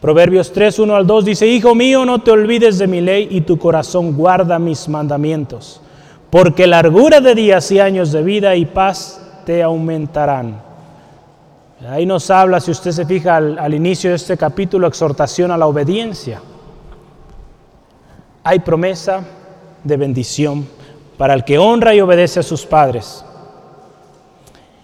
[0.00, 3.40] Proverbios 3, 1 al 2 dice, Hijo mío, no te olvides de mi ley y
[3.40, 5.80] tu corazón guarda mis mandamientos,
[6.30, 10.60] porque largura de días y años de vida y paz te aumentarán.
[11.88, 15.58] Ahí nos habla, si usted se fija al, al inicio de este capítulo, exhortación a
[15.58, 16.40] la obediencia.
[18.44, 19.22] Hay promesa
[19.82, 20.66] de bendición
[21.16, 23.24] para el que honra y obedece a sus padres.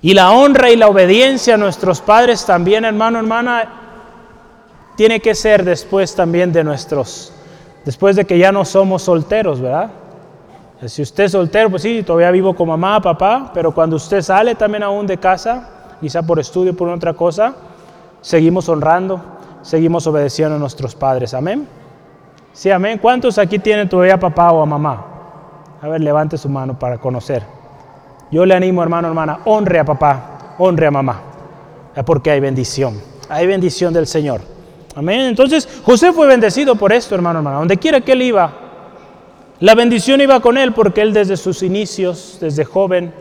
[0.00, 3.81] Y la honra y la obediencia a nuestros padres también, hermano, hermana,
[4.96, 7.32] tiene que ser después también de nuestros,
[7.84, 9.90] después de que ya no somos solteros, ¿verdad?
[10.86, 14.54] Si usted es soltero, pues sí, todavía vivo con mamá, papá, pero cuando usted sale
[14.56, 15.68] también aún de casa,
[16.00, 17.54] quizá por estudio, por otra cosa,
[18.20, 19.20] seguimos honrando,
[19.62, 21.34] seguimos obedeciendo a nuestros padres.
[21.34, 21.68] Amén.
[22.52, 22.98] Sí, amén.
[22.98, 25.06] ¿Cuántos aquí tienen todavía papá o a mamá?
[25.80, 27.44] A ver, levante su mano para conocer.
[28.32, 31.20] Yo le animo, hermano, hermana, honre a papá, honre a mamá,
[32.04, 34.40] porque hay bendición, hay bendición del Señor.
[34.94, 35.20] Amén.
[35.20, 37.60] Entonces José fue bendecido por esto, hermano, hermano.
[37.60, 38.52] Donde quiera que él iba,
[39.60, 43.14] la bendición iba con él porque él desde sus inicios, desde joven,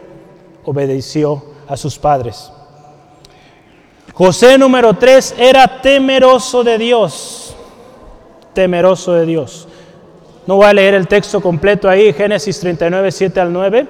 [0.66, 2.52] obedeció a sus padres.
[4.14, 7.56] José número 3 era temeroso de Dios,
[8.54, 9.68] temeroso de Dios.
[10.48, 13.88] No voy a leer el texto completo ahí, Génesis 39, 7 al 9.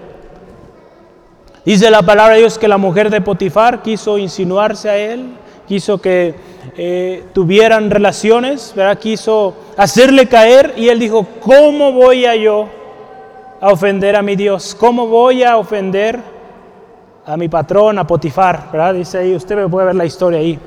[1.65, 5.33] Dice la palabra de Dios que la mujer de Potifar quiso insinuarse a él,
[5.71, 6.35] quiso que
[6.75, 8.99] eh, tuvieran relaciones, ¿verdad?
[8.99, 12.67] quiso hacerle caer y él dijo, ¿cómo voy a yo
[13.61, 14.75] a ofender a mi Dios?
[14.77, 16.19] ¿Cómo voy a ofender
[17.25, 18.95] a mi patrón, a Potifar, ¿verdad?
[18.95, 20.59] Dice ahí, usted puede ver la historia ahí.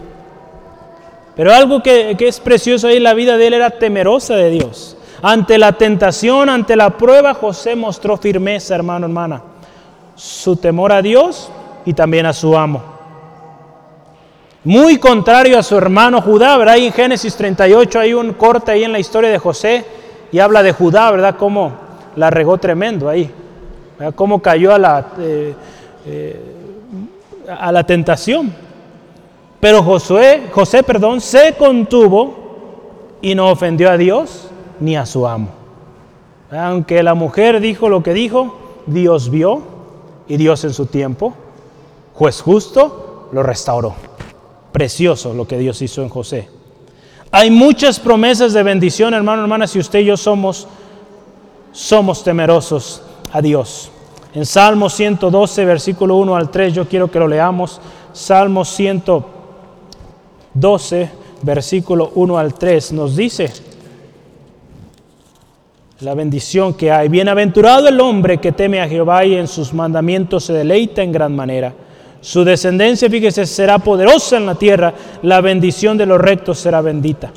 [1.36, 4.96] Pero algo que, que es precioso ahí, la vida de él era temerosa de Dios.
[5.20, 9.42] Ante la tentación, ante la prueba, José mostró firmeza, hermano, hermana.
[10.14, 11.50] Su temor a Dios
[11.84, 12.93] y también a su amo.
[14.64, 16.74] Muy contrario a su hermano Judá, ¿verdad?
[16.74, 19.84] Ahí en Génesis 38 hay un corte ahí en la historia de José
[20.32, 21.36] y habla de Judá, ¿verdad?
[21.38, 21.72] Cómo
[22.16, 23.30] la regó tremendo ahí.
[23.98, 24.14] ¿verdad?
[24.14, 25.54] Cómo cayó a la, eh,
[26.06, 26.40] eh,
[27.46, 28.54] a la tentación.
[29.60, 34.48] Pero Josué, José, perdón, se contuvo y no ofendió a Dios
[34.80, 35.48] ni a su amo.
[36.50, 38.56] Aunque la mujer dijo lo que dijo,
[38.86, 39.62] Dios vio
[40.26, 41.34] y Dios en su tiempo,
[42.14, 44.13] juez justo, lo restauró.
[44.74, 46.48] Precioso lo que Dios hizo en José.
[47.30, 50.66] Hay muchas promesas de bendición, hermano, hermana, si usted y yo somos,
[51.70, 53.00] somos temerosos
[53.30, 53.92] a Dios.
[54.34, 57.80] En Salmo 112, versículo 1 al 3, yo quiero que lo leamos.
[58.12, 61.10] Salmo 112,
[61.42, 63.52] versículo 1 al 3, nos dice
[66.00, 67.08] la bendición que hay.
[67.08, 71.36] Bienaventurado el hombre que teme a Jehová y en sus mandamientos se deleita en gran
[71.36, 71.72] manera.
[72.24, 77.30] Su descendencia, fíjese, será poderosa en la tierra, la bendición de los rectos será bendita.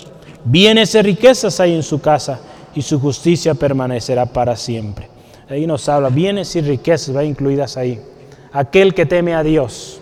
[0.46, 2.40] Bienes y riquezas hay en su casa
[2.74, 5.10] y su justicia permanecerá para siempre.
[5.50, 8.00] Ahí nos habla, bienes y riquezas va incluidas ahí.
[8.54, 10.00] Aquel que teme a Dios.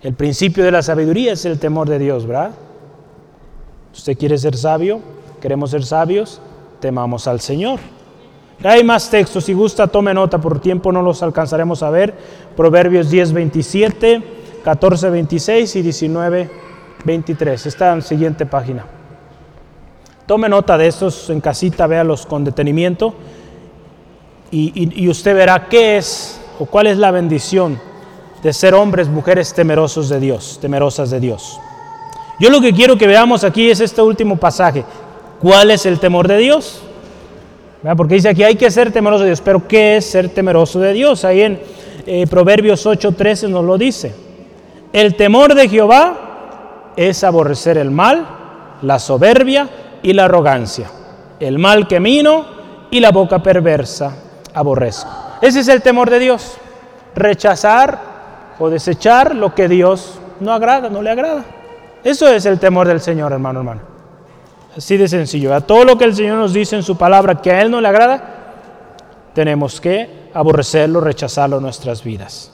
[0.00, 2.52] El principio de la sabiduría es el temor de Dios, ¿verdad?
[3.92, 5.00] ¿Usted quiere ser sabio?
[5.40, 6.40] ¿Queremos ser sabios?
[6.78, 7.80] Temamos al Señor.
[8.64, 12.14] Hay más textos, si gusta tome nota, por tiempo no los alcanzaremos a ver.
[12.56, 14.22] Proverbios 10, 27,
[14.64, 16.50] 14, 26 y 19,
[17.04, 17.66] 23.
[17.66, 18.86] Está en la siguiente página.
[20.26, 23.14] Tome nota de estos en casita, véalos con detenimiento
[24.50, 27.78] y, y, y usted verá qué es o cuál es la bendición
[28.42, 31.60] de ser hombres, mujeres temerosos de Dios, temerosas de Dios.
[32.40, 34.84] Yo lo que quiero que veamos aquí es este último pasaje.
[35.40, 36.82] ¿Cuál es el temor de Dios?
[37.94, 40.92] Porque dice aquí hay que ser temeroso de Dios, pero ¿qué es ser temeroso de
[40.92, 41.24] Dios?
[41.24, 41.60] Ahí en
[42.06, 44.14] eh, Proverbios 8:13 nos lo dice.
[44.92, 48.26] El temor de Jehová es aborrecer el mal,
[48.82, 49.68] la soberbia
[50.02, 50.90] y la arrogancia.
[51.38, 52.46] El mal que mino
[52.90, 54.16] y la boca perversa
[54.54, 55.10] aborrezco.
[55.42, 56.56] Ese es el temor de Dios.
[57.14, 57.98] Rechazar
[58.58, 61.44] o desechar lo que Dios no agrada, no le agrada.
[62.02, 63.95] Eso es el temor del Señor, hermano, hermano.
[64.76, 65.54] Así de sencillo.
[65.54, 67.80] A todo lo que el Señor nos dice en su palabra que a Él no
[67.80, 68.22] le agrada,
[69.32, 72.52] tenemos que aborrecerlo, rechazarlo en nuestras vidas.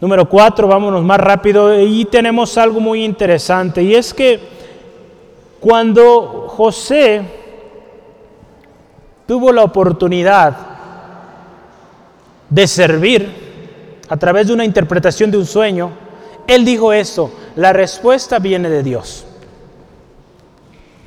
[0.00, 1.78] Número cuatro, vámonos más rápido.
[1.80, 3.82] Y tenemos algo muy interesante.
[3.82, 4.38] Y es que
[5.60, 7.22] cuando José
[9.26, 10.56] tuvo la oportunidad
[12.50, 15.90] de servir a través de una interpretación de un sueño,
[16.46, 19.24] él dijo esto, la respuesta viene de Dios.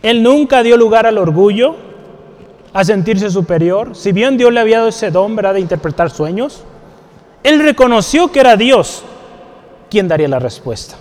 [0.03, 1.75] Él nunca dio lugar al orgullo,
[2.73, 3.95] a sentirse superior.
[3.95, 6.63] Si bien Dios le había dado ese don, ¿verdad?, de interpretar sueños,
[7.43, 9.03] él reconoció que era Dios
[9.89, 10.95] quien daría la respuesta.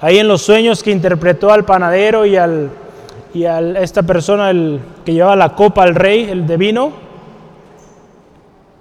[0.00, 2.70] Ahí en los sueños que interpretó al panadero y, al,
[3.32, 6.92] y a esta persona el, que llevaba la copa al rey, el de vino,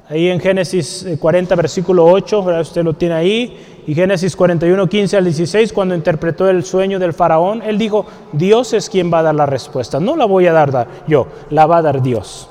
[0.10, 2.62] ahí en Génesis 40, versículo 8, ¿verdad?
[2.62, 7.14] usted lo tiene ahí, y Génesis 41, 15 al 16, cuando interpretó el sueño del
[7.14, 10.54] faraón, él dijo, Dios es quien va a dar la respuesta, no la voy a
[10.54, 12.50] dar yo, la va a dar Dios.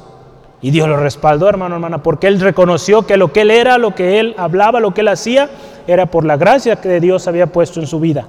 [0.61, 3.95] Y Dios lo respaldó, hermano, hermana, porque él reconoció que lo que él era, lo
[3.95, 5.51] que él hablaba, lo que él hacía,
[5.87, 8.27] era por la gracia que Dios había puesto en su vida.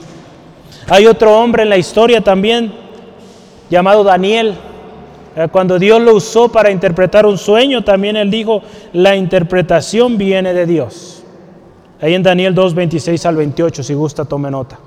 [0.90, 2.74] Hay otro hombre en la historia también,
[3.70, 4.56] llamado Daniel.
[5.36, 10.54] Eh, cuando Dios lo usó para interpretar un sueño, también él dijo, la interpretación viene
[10.54, 11.23] de Dios.
[12.04, 14.78] Ahí en Daniel 2, 26 al 28, si gusta, tome nota.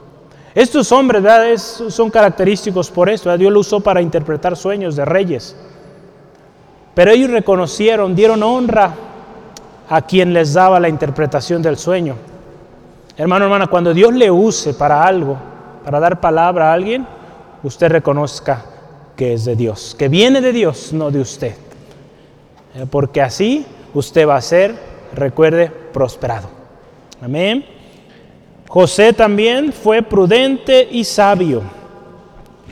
[0.54, 1.56] Estos hombres ¿verdad?
[1.56, 3.34] son característicos por esto.
[3.38, 5.56] Dios lo usó para interpretar sueños de reyes.
[6.94, 8.94] Pero ellos reconocieron, dieron honra
[9.88, 12.16] a quien les daba la interpretación del sueño.
[13.16, 15.38] Hermano, hermana, cuando Dios le use para algo,
[15.86, 17.06] para dar palabra a alguien,
[17.62, 18.62] usted reconozca
[19.16, 21.54] que es de Dios, que viene de Dios, no de usted.
[22.74, 23.64] Eh, porque así
[23.94, 24.74] usted va a ser,
[25.14, 26.55] recuerde, prosperado.
[27.20, 27.64] Amén.
[28.68, 31.62] José también fue prudente y sabio.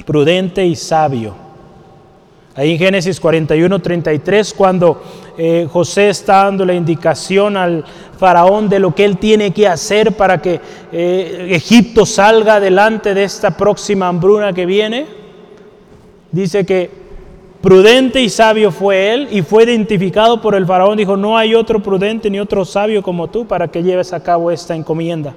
[0.04, 1.34] Prudente y sabio.
[2.56, 5.02] Ahí en Génesis 41, 33, cuando
[5.36, 7.84] eh, José está dando la indicación al
[8.16, 10.60] faraón de lo que él tiene que hacer para que
[10.92, 15.06] eh, Egipto salga delante de esta próxima hambruna que viene,
[16.30, 17.03] dice que
[17.64, 20.98] Prudente y sabio fue él y fue identificado por el faraón.
[20.98, 24.50] Dijo, no hay otro prudente ni otro sabio como tú para que lleves a cabo
[24.50, 25.32] esta encomienda.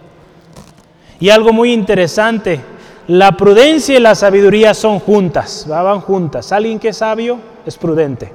[1.21, 2.59] Y algo muy interesante,
[3.07, 6.51] la prudencia y la sabiduría son juntas, van juntas.
[6.51, 8.33] Alguien que es sabio es prudente.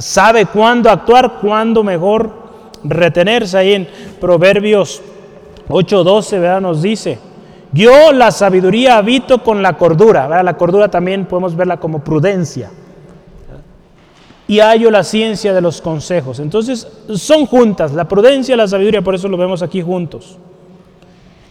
[0.00, 2.28] Sabe cuándo actuar, cuándo mejor
[2.82, 3.56] retenerse.
[3.56, 3.88] Ahí en
[4.20, 5.00] Proverbios
[5.68, 7.20] 8:12 nos dice,
[7.72, 10.42] yo la sabiduría habito con la cordura.
[10.42, 12.68] La cordura también podemos verla como prudencia
[14.52, 16.38] y hallo la ciencia de los consejos.
[16.38, 20.36] Entonces son juntas, la prudencia y la sabiduría, por eso lo vemos aquí juntos.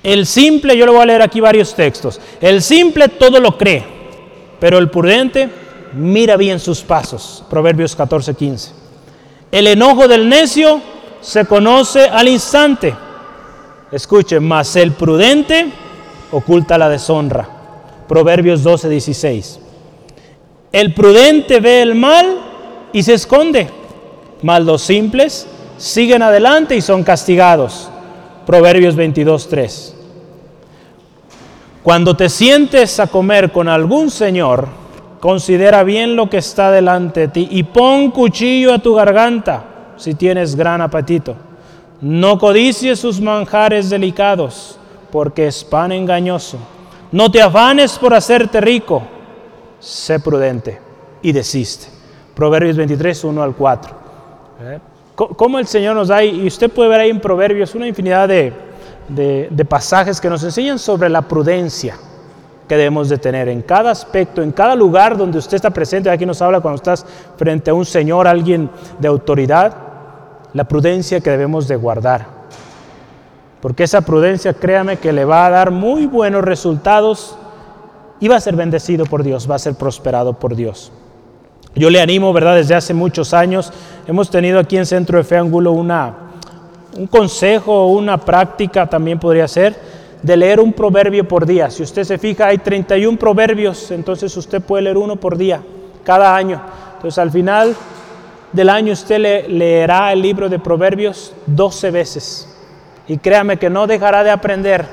[0.04, 2.22] El simple, yo le voy a leer aquí varios textos.
[2.40, 3.84] El simple todo lo cree,
[4.60, 5.50] pero el prudente
[5.96, 7.44] mira bien sus pasos.
[7.50, 8.72] Proverbios 14, 15.
[9.52, 10.80] El enojo del necio
[11.22, 12.94] se conoce al instante.
[13.92, 15.72] Escuchen, mas el prudente
[16.32, 17.50] oculta la deshonra.
[18.08, 19.60] Proverbios 12, 16.
[20.72, 22.51] El prudente ve el mal
[22.94, 23.68] y se esconde.
[24.42, 27.90] Mas simples siguen adelante y son castigados.
[28.46, 29.94] Proverbios 22.3.
[31.84, 34.68] Cuando te sientes a comer con algún señor,
[35.20, 40.16] considera bien lo que está delante de ti y pon cuchillo a tu garganta si
[40.16, 41.36] tienes gran apetito.
[42.02, 44.80] No codicies sus manjares delicados,
[45.12, 46.58] porque es pan engañoso.
[47.12, 49.04] No te afanes por hacerte rico,
[49.80, 50.80] sé prudente
[51.22, 52.01] y desiste.
[52.36, 53.96] Proverbios 23, 1 al 4.
[54.62, 54.80] ¿Eh?
[55.16, 56.24] ¿Cómo el Señor nos da?
[56.24, 58.54] Y usted puede ver ahí en Proverbios una infinidad de,
[59.08, 61.96] de, pasajes que nos enseñan sobre la prudencia
[62.68, 66.10] que debemos de tener en cada aspecto, en cada lugar donde usted está presente.
[66.10, 67.06] Aquí nos habla cuando estás
[67.38, 69.76] frente a un Señor, alguien de autoridad,
[70.54, 72.26] la prudencia que debemos de guardar.
[73.62, 77.38] Porque esa prudencia, créame, que le va a dar muy buenos resultados
[78.20, 80.92] y va a ser bendecido por Dios, va a ser prosperado por Dios.
[81.76, 82.56] Yo le animo, ¿verdad?
[82.56, 83.72] Desde hace muchos años
[84.06, 86.14] hemos tenido aquí en Centro de Fe Ángulo una,
[86.98, 89.76] un consejo, una práctica también podría ser,
[90.22, 91.70] de leer un proverbio por día.
[91.70, 95.62] Si usted se fija, hay 31 proverbios, entonces usted puede leer uno por día,
[96.04, 96.62] cada año.
[96.96, 97.74] Entonces al final
[98.52, 102.48] del año usted le, leerá el libro de proverbios 12 veces.
[103.08, 104.86] Y créame que no dejará de aprender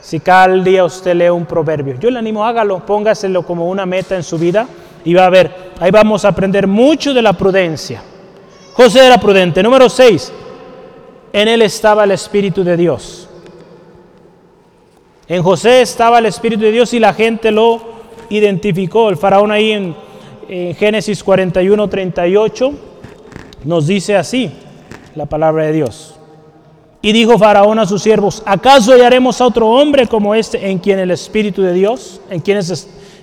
[0.00, 1.98] si cada día usted lee un proverbio.
[1.98, 4.66] Yo le animo, hágalo, póngaselo como una meta en su vida
[5.04, 8.02] y va a ver, ahí vamos a aprender mucho de la prudencia.
[8.74, 9.62] José era prudente.
[9.62, 10.32] Número 6,
[11.32, 13.28] en él estaba el Espíritu de Dios.
[15.26, 17.80] En José estaba el Espíritu de Dios y la gente lo
[18.30, 19.10] identificó.
[19.10, 20.08] El faraón ahí en,
[20.48, 22.72] Génesis 41, 38
[23.64, 24.50] nos dice así
[25.14, 26.14] la palabra de Dios.
[27.02, 31.00] Y dijo Faraón a sus siervos, ¿acaso hallaremos a otro hombre como este en quien
[31.00, 32.58] el Espíritu de Dios, en quien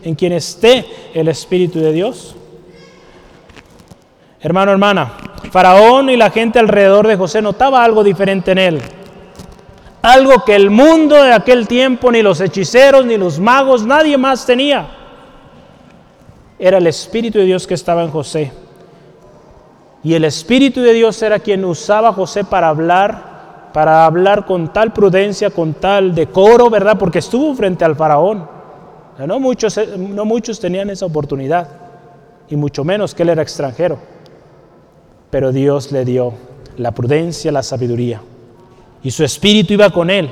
[0.06, 2.36] en quien esté el Espíritu de Dios.
[4.45, 5.11] Hermano, hermana,
[5.49, 8.81] Faraón y la gente alrededor de José notaba algo diferente en él.
[10.03, 14.45] Algo que el mundo de aquel tiempo, ni los hechiceros, ni los magos, nadie más
[14.45, 14.85] tenía.
[16.59, 18.51] Era el Espíritu de Dios que estaba en José.
[20.03, 24.71] Y el Espíritu de Dios era quien usaba a José para hablar, para hablar con
[24.71, 26.99] tal prudencia, con tal decoro, ¿verdad?
[26.99, 28.47] Porque estuvo frente al faraón.
[29.25, 31.67] No muchos, eh, no muchos tenían esa oportunidad,
[32.47, 34.13] y mucho menos que él era extranjero.
[35.36, 36.31] Pero Dios le dio
[36.77, 38.21] la prudencia, la sabiduría,
[39.03, 40.29] y su espíritu iba con él.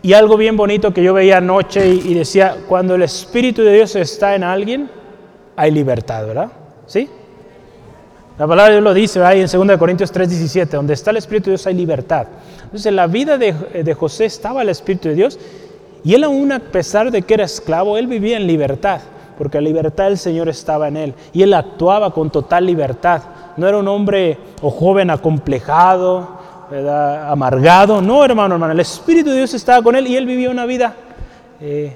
[0.00, 3.96] Y algo bien bonito que yo veía anoche y, decía, cuando el espíritu de Dios
[3.96, 4.88] está en alguien,
[5.56, 6.52] hay libertad, ¿verdad?
[6.86, 7.08] ¿Sí?
[8.38, 11.46] La palabra de Dios lo dice ahí en 2 Corintios 3:17, donde está el Espíritu
[11.46, 12.28] de Dios hay libertad.
[12.62, 15.36] Entonces en la vida de, de José estaba el Espíritu de Dios
[16.04, 19.00] y él aún a pesar de que era esclavo, él vivía en libertad,
[19.36, 21.14] porque la libertad del Señor estaba en él.
[21.32, 23.22] Y él actuaba con total libertad.
[23.60, 26.26] No era un hombre o joven acomplejado,
[27.26, 28.00] amargado.
[28.00, 28.72] No, hermano, hermano.
[28.72, 30.96] El Espíritu de Dios estaba con él y él vivía una vida
[31.60, 31.94] eh,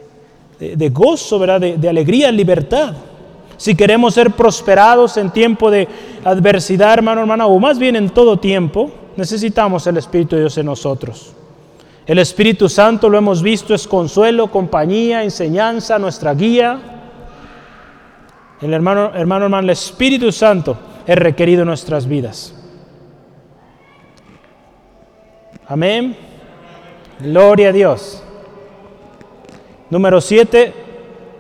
[0.59, 1.62] de, gozo, ¿verdad?
[1.62, 2.93] De, de alegría, libertad.
[3.57, 5.89] Si queremos ser prosperados en tiempo de
[6.23, 10.67] adversidad, hermano, hermana, o más bien en todo tiempo, necesitamos el Espíritu de Dios en
[10.67, 11.33] nosotros.
[12.07, 16.79] El Espíritu Santo, lo hemos visto, es consuelo, compañía, enseñanza, nuestra guía.
[18.61, 22.55] El hermano, hermano, hermano, el Espíritu Santo es requerido nuestras vidas.
[25.66, 26.16] Amén.
[27.20, 28.22] Gloria a Dios.
[29.90, 30.72] Número siete,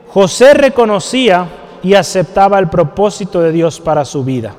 [0.08, 1.48] José reconocía
[1.82, 4.54] y aceptaba el propósito de Dios para su vida.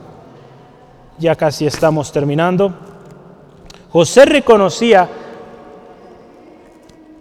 [1.17, 2.73] Ya casi estamos terminando.
[3.89, 5.07] José reconocía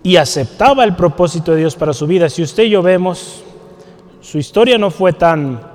[0.02, 2.28] y aceptaba el propósito de Dios para su vida.
[2.28, 3.42] Si usted y yo vemos,
[4.20, 5.73] su historia no fue tan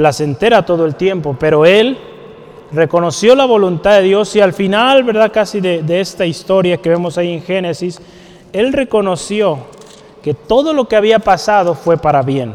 [0.00, 1.98] placentera todo el tiempo, pero él
[2.72, 5.30] reconoció la voluntad de Dios y al final, ¿verdad?
[5.30, 8.00] Casi de, esta historia que vemos ahí en Génesis,
[8.54, 9.58] él reconoció
[10.22, 12.54] que todo lo que había pasado fue para bien.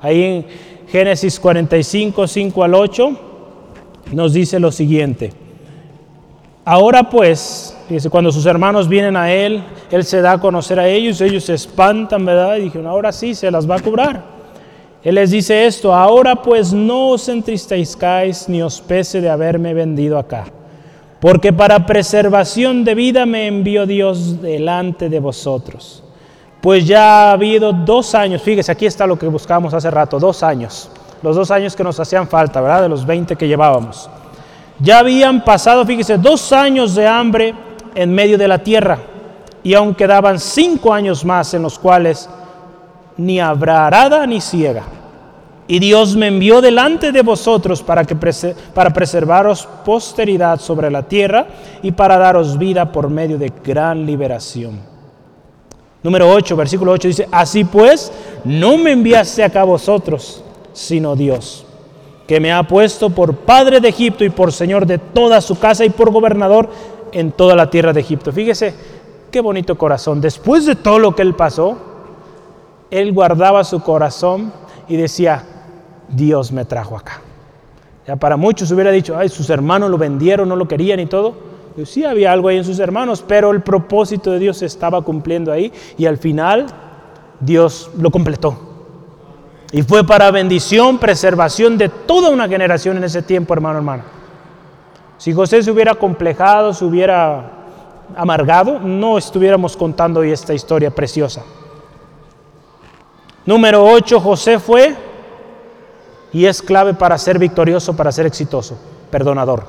[0.00, 0.46] Ahí en
[0.86, 3.10] Génesis 45, 5 al 8,
[4.12, 5.32] nos dice lo siguiente.
[6.64, 7.76] Ahora pues,
[8.12, 9.60] cuando sus hermanos vienen a él,
[9.90, 12.58] él se da a conocer a ellos, ellos se espantan, ¿verdad?
[12.58, 14.35] Y dijeron, ahora sí, se las va a cobrar.
[15.06, 20.18] Él les dice esto, ahora pues no os entristezcáis ni os pese de haberme vendido
[20.18, 20.46] acá,
[21.20, 26.02] porque para preservación de vida me envió Dios delante de vosotros.
[26.60, 30.42] Pues ya ha habido dos años, fíjese, aquí está lo que buscábamos hace rato, dos
[30.42, 30.90] años,
[31.22, 32.82] los dos años que nos hacían falta, ¿verdad?
[32.82, 34.10] De los 20 que llevábamos.
[34.80, 37.54] Ya habían pasado, fíjese, dos años de hambre
[37.94, 38.98] en medio de la tierra,
[39.62, 42.28] y aún quedaban cinco años más en los cuales
[43.16, 44.95] ni habrá arada ni ciega.
[45.68, 48.16] Y Dios me envió delante de vosotros para, que
[48.72, 51.46] para preservaros posteridad sobre la tierra
[51.82, 54.78] y para daros vida por medio de gran liberación.
[56.04, 58.12] Número 8, versículo 8 dice, así pues,
[58.44, 61.66] no me enviaste acá vosotros, sino Dios,
[62.28, 65.84] que me ha puesto por padre de Egipto y por señor de toda su casa
[65.84, 66.70] y por gobernador
[67.10, 68.30] en toda la tierra de Egipto.
[68.30, 68.72] Fíjese,
[69.32, 70.20] qué bonito corazón.
[70.20, 71.76] Después de todo lo que él pasó,
[72.88, 74.52] él guardaba su corazón
[74.88, 75.44] y decía,
[76.08, 77.20] Dios me trajo acá.
[78.06, 81.34] Ya para muchos hubiera dicho, ay, sus hermanos lo vendieron, no lo querían y todo.
[81.74, 85.02] Pues sí había algo ahí en sus hermanos, pero el propósito de Dios se estaba
[85.02, 86.66] cumpliendo ahí y al final
[87.40, 88.58] Dios lo completó.
[89.72, 94.04] Y fue para bendición, preservación de toda una generación en ese tiempo, hermano, hermano.
[95.18, 97.50] Si José se hubiera complejado, se hubiera
[98.14, 101.42] amargado, no estuviéramos contando hoy esta historia preciosa.
[103.44, 104.94] Número 8, José fue
[106.32, 108.76] y es clave para ser victorioso, para ser exitoso,
[109.10, 109.64] perdonador.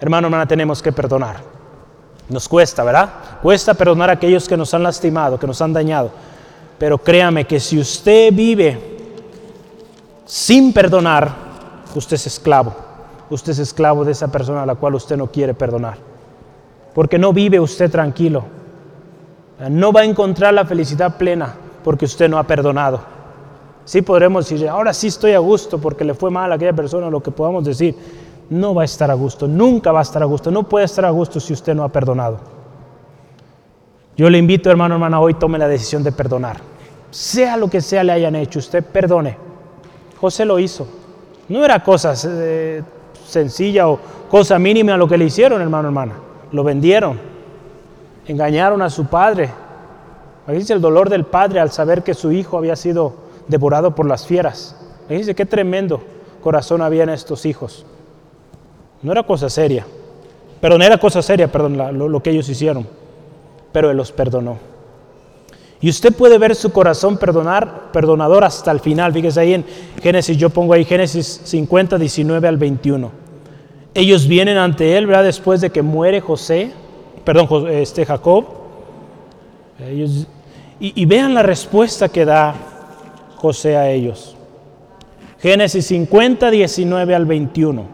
[0.00, 1.36] Hermano, hermana, tenemos que perdonar.
[2.28, 3.10] Nos cuesta, ¿verdad?
[3.42, 6.10] Cuesta perdonar a aquellos que nos han lastimado, que nos han dañado.
[6.78, 8.78] Pero créame que si usted vive
[10.26, 11.32] sin perdonar,
[11.94, 12.74] usted es esclavo.
[13.30, 15.98] Usted es esclavo de esa persona a la cual usted no quiere perdonar.
[16.94, 18.44] Porque no vive usted tranquilo.
[19.68, 23.00] No va a encontrar la felicidad plena porque usted no ha perdonado.
[23.88, 27.08] Sí podremos decir, ahora sí estoy a gusto porque le fue mal a aquella persona,
[27.08, 27.94] lo que podamos decir.
[28.50, 31.06] No va a estar a gusto, nunca va a estar a gusto, no puede estar
[31.06, 32.38] a gusto si usted no ha perdonado.
[34.14, 36.58] Yo le invito, hermano, hermana, hoy tome la decisión de perdonar.
[37.10, 39.38] Sea lo que sea le hayan hecho, usted perdone.
[40.20, 40.86] José lo hizo.
[41.48, 42.82] No era cosa eh,
[43.26, 43.98] sencilla o
[44.30, 46.12] cosa mínima lo que le hicieron, hermano, hermana.
[46.52, 47.18] Lo vendieron.
[48.26, 49.48] Engañaron a su padre.
[50.46, 54.26] dice el dolor del padre al saber que su hijo había sido devorado por las
[54.26, 54.76] fieras.
[55.08, 56.02] Dice, qué tremendo
[56.42, 57.84] corazón había en estos hijos.
[59.02, 59.86] No era cosa seria,
[60.60, 62.86] pero no era cosa seria, perdón, lo, lo que ellos hicieron,
[63.72, 64.58] pero Él los perdonó.
[65.80, 69.12] Y usted puede ver su corazón perdonar, perdonador hasta el final.
[69.12, 69.64] Fíjese ahí en
[70.02, 73.10] Génesis, yo pongo ahí Génesis 50, 19 al 21.
[73.94, 75.24] Ellos vienen ante él, ¿verdad?
[75.24, 76.72] Después de que muere José,
[77.24, 78.44] perdón, este Jacob.
[79.88, 80.26] Ellos,
[80.80, 82.54] y, y vean la respuesta que da
[83.38, 84.36] José a ellos.
[85.40, 87.84] Génesis 50, 19 al 21.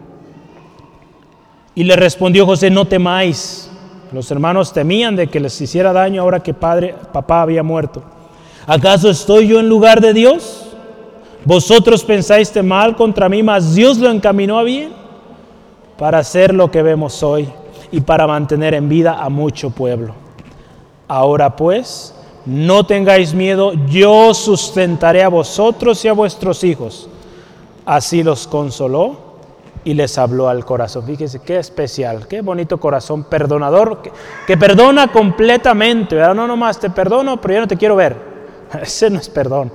[1.75, 3.69] Y le respondió José, no temáis.
[4.11, 8.03] Los hermanos temían de que les hiciera daño ahora que padre, papá había muerto.
[8.65, 10.65] ¿Acaso estoy yo en lugar de Dios?
[11.43, 14.93] Vosotros pensáis mal contra mí, mas Dios lo encaminó a bien
[15.97, 17.47] para hacer lo que vemos hoy
[17.91, 20.15] y para mantener en vida a mucho pueblo.
[21.07, 22.14] Ahora pues,
[22.45, 27.09] no tengáis miedo, yo sustentaré a vosotros y a vuestros hijos.
[27.85, 29.17] Así los consoló
[29.83, 31.05] y les habló al corazón.
[31.05, 34.01] Fíjese qué especial, qué bonito corazón perdonador,
[34.45, 36.17] que, perdona completamente.
[36.33, 38.15] No nomás te perdono, pero ya no te quiero ver.
[38.81, 39.71] Ese no es perdón,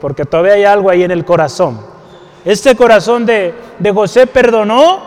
[0.00, 1.80] porque todavía hay algo ahí en el corazón.
[2.44, 5.00] Este corazón de, de José perdonó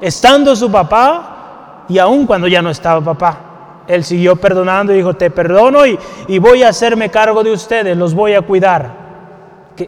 [0.00, 3.47] estando su papá y aún cuando ya no estaba papá.
[3.88, 8.12] Él siguió perdonando y dijo, te perdono y, voy a hacerme cargo de ustedes, los
[8.14, 9.08] voy a cuidar.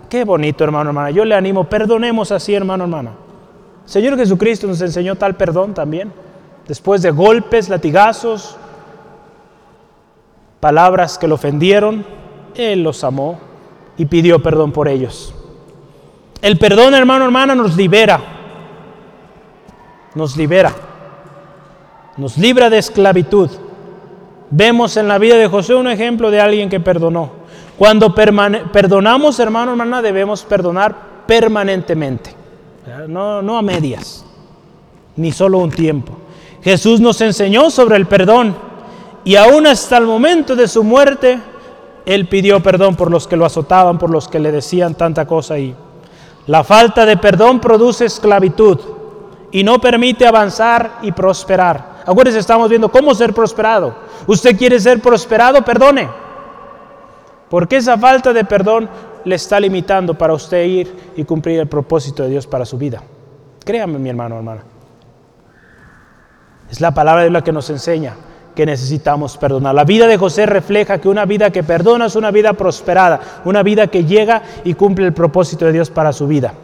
[0.08, 1.10] Qué, bonito, hermano, hermana.
[1.10, 3.10] Yo le animo, perdonemos así, hermano, hermana.
[3.84, 6.12] Señor Jesucristo nos enseñó tal perdón también.
[6.66, 8.56] Después de golpes, latigazos,
[10.60, 12.06] palabras que lo ofendieron,
[12.54, 13.38] Él los amó
[13.98, 15.34] y pidió perdón por ellos.
[16.40, 18.18] El perdón, hermano, hermana, nos libera.
[20.14, 20.72] Nos libera.
[22.16, 23.50] Nos libra de esclavitud.
[24.50, 27.30] Vemos en la vida de José un ejemplo de alguien que perdonó.
[27.78, 30.94] Cuando perdonamos, hermano, hermana, debemos perdonar
[31.26, 32.34] permanentemente,
[33.08, 34.24] no, no a medias,
[35.16, 36.12] ni solo un tiempo.
[36.62, 38.54] Jesús nos enseñó sobre el perdón
[39.24, 41.38] y aún hasta el momento de su muerte,
[42.04, 45.58] Él pidió perdón por los que lo azotaban, por los que le decían tanta cosa
[45.58, 45.74] y
[46.46, 48.78] la falta de perdón produce esclavitud
[49.52, 51.89] y no permite avanzar y prosperar.
[52.06, 53.94] Acuérdense, estamos viendo cómo ser prosperado.
[54.26, 56.08] Usted quiere ser prosperado, perdone.
[57.48, 58.88] Porque esa falta de perdón
[59.24, 63.02] le está limitando para usted ir y cumplir el propósito de Dios para su vida.
[63.64, 64.62] Créame, mi hermano, hermana.
[66.70, 68.14] Es la palabra de la que nos enseña
[68.54, 69.74] que necesitamos perdonar.
[69.74, 73.62] La vida de José refleja que una vida que perdona es una vida prosperada, una
[73.62, 76.54] vida que llega y cumple el propósito de Dios para su vida.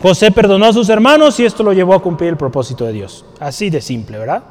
[0.00, 3.24] José perdonó a sus hermanos y esto lo llevó a cumplir el propósito de Dios.
[3.40, 4.42] Así de simple, ¿verdad?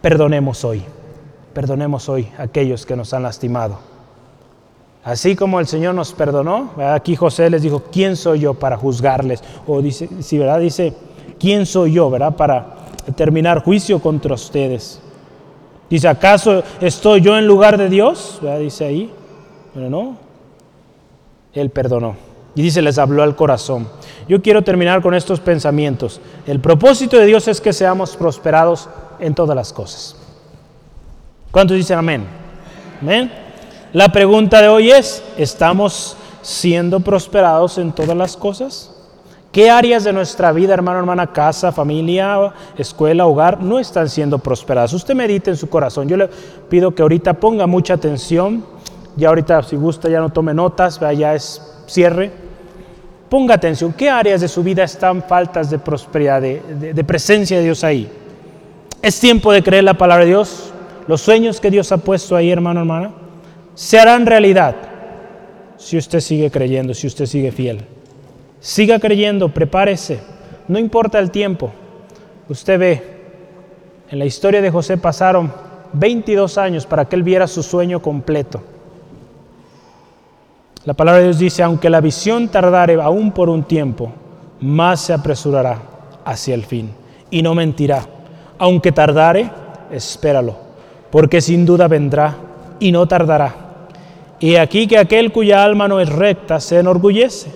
[0.00, 0.82] Perdonemos hoy,
[1.52, 3.78] perdonemos hoy a aquellos que nos han lastimado.
[5.02, 9.42] Así como el Señor nos perdonó, aquí José les dijo, ¿quién soy yo para juzgarles?
[9.66, 10.60] O dice, si ¿verdad?
[10.60, 10.94] Dice,
[11.40, 12.36] ¿quién soy yo, ¿verdad?
[12.36, 12.76] Para
[13.16, 15.00] terminar juicio contra ustedes.
[15.88, 18.40] Dice, ¿acaso estoy yo en lugar de Dios?
[18.60, 19.12] Dice ahí.
[19.72, 20.16] Pero no.
[21.54, 22.27] Él perdonó.
[22.58, 23.86] Y dice, les habló al corazón.
[24.28, 26.20] Yo quiero terminar con estos pensamientos.
[26.44, 28.88] El propósito de Dios es que seamos prosperados
[29.20, 30.16] en todas las cosas.
[31.52, 32.26] ¿Cuántos dicen amén?
[33.00, 33.30] Amén.
[33.92, 38.92] La pregunta de hoy es, ¿estamos siendo prosperados en todas las cosas?
[39.52, 44.92] ¿Qué áreas de nuestra vida, hermano, hermana, casa, familia, escuela, hogar, no están siendo prosperadas?
[44.94, 46.08] Usted medite en su corazón.
[46.08, 46.28] Yo le
[46.68, 48.64] pido que ahorita ponga mucha atención.
[49.14, 52.47] Ya ahorita, si gusta, ya no tome notas, ya es cierre.
[53.28, 53.92] Ponga atención.
[53.92, 56.60] ¿Qué áreas de su vida están faltas de prosperidad, de,
[56.94, 58.10] de presencia de Dios ahí?
[59.02, 60.72] Es tiempo de creer la palabra de Dios.
[61.06, 63.12] Los sueños que Dios ha puesto ahí, hermano, hermana,
[63.74, 64.74] se harán realidad
[65.76, 67.84] si usted sigue creyendo, si usted sigue fiel.
[68.60, 70.18] Siga creyendo, prepárese,
[70.66, 71.70] no importa el tiempo.
[72.48, 73.02] Usted ve,
[74.10, 75.52] en la historia de José pasaron
[75.92, 78.62] 22 años para que él viera su sueño completo.
[80.88, 84.10] La palabra de Dios dice, aunque la visión tardare aún por un tiempo,
[84.62, 85.82] más se apresurará
[86.24, 86.90] hacia el fin
[87.30, 88.06] y no mentirá.
[88.56, 89.50] Aunque tardare,
[89.92, 90.56] espéralo,
[91.10, 92.36] porque sin duda vendrá
[92.80, 93.54] y no tardará.
[94.40, 97.52] Y aquí que aquel cuya alma no es recta se enorgullece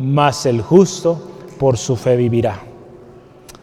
[0.00, 1.30] mas el justo
[1.60, 2.58] por su fe vivirá.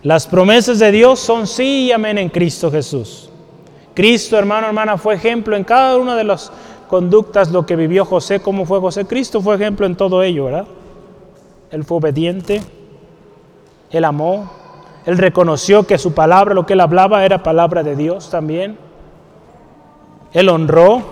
[0.03, 3.29] Las promesas de Dios son sí y amén en Cristo Jesús.
[3.93, 6.49] Cristo, hermano, hermana, fue ejemplo en cada una de las
[6.87, 9.05] conductas, lo que vivió José, cómo fue José.
[9.05, 10.65] Cristo fue ejemplo en todo ello, ¿verdad?
[11.71, 12.61] Él fue obediente,
[13.91, 14.49] él amó,
[15.05, 18.77] él reconoció que su palabra, lo que él hablaba, era palabra de Dios también.
[20.33, 21.03] Él honró,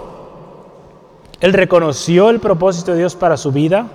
[1.39, 3.88] él reconoció el propósito de Dios para su vida.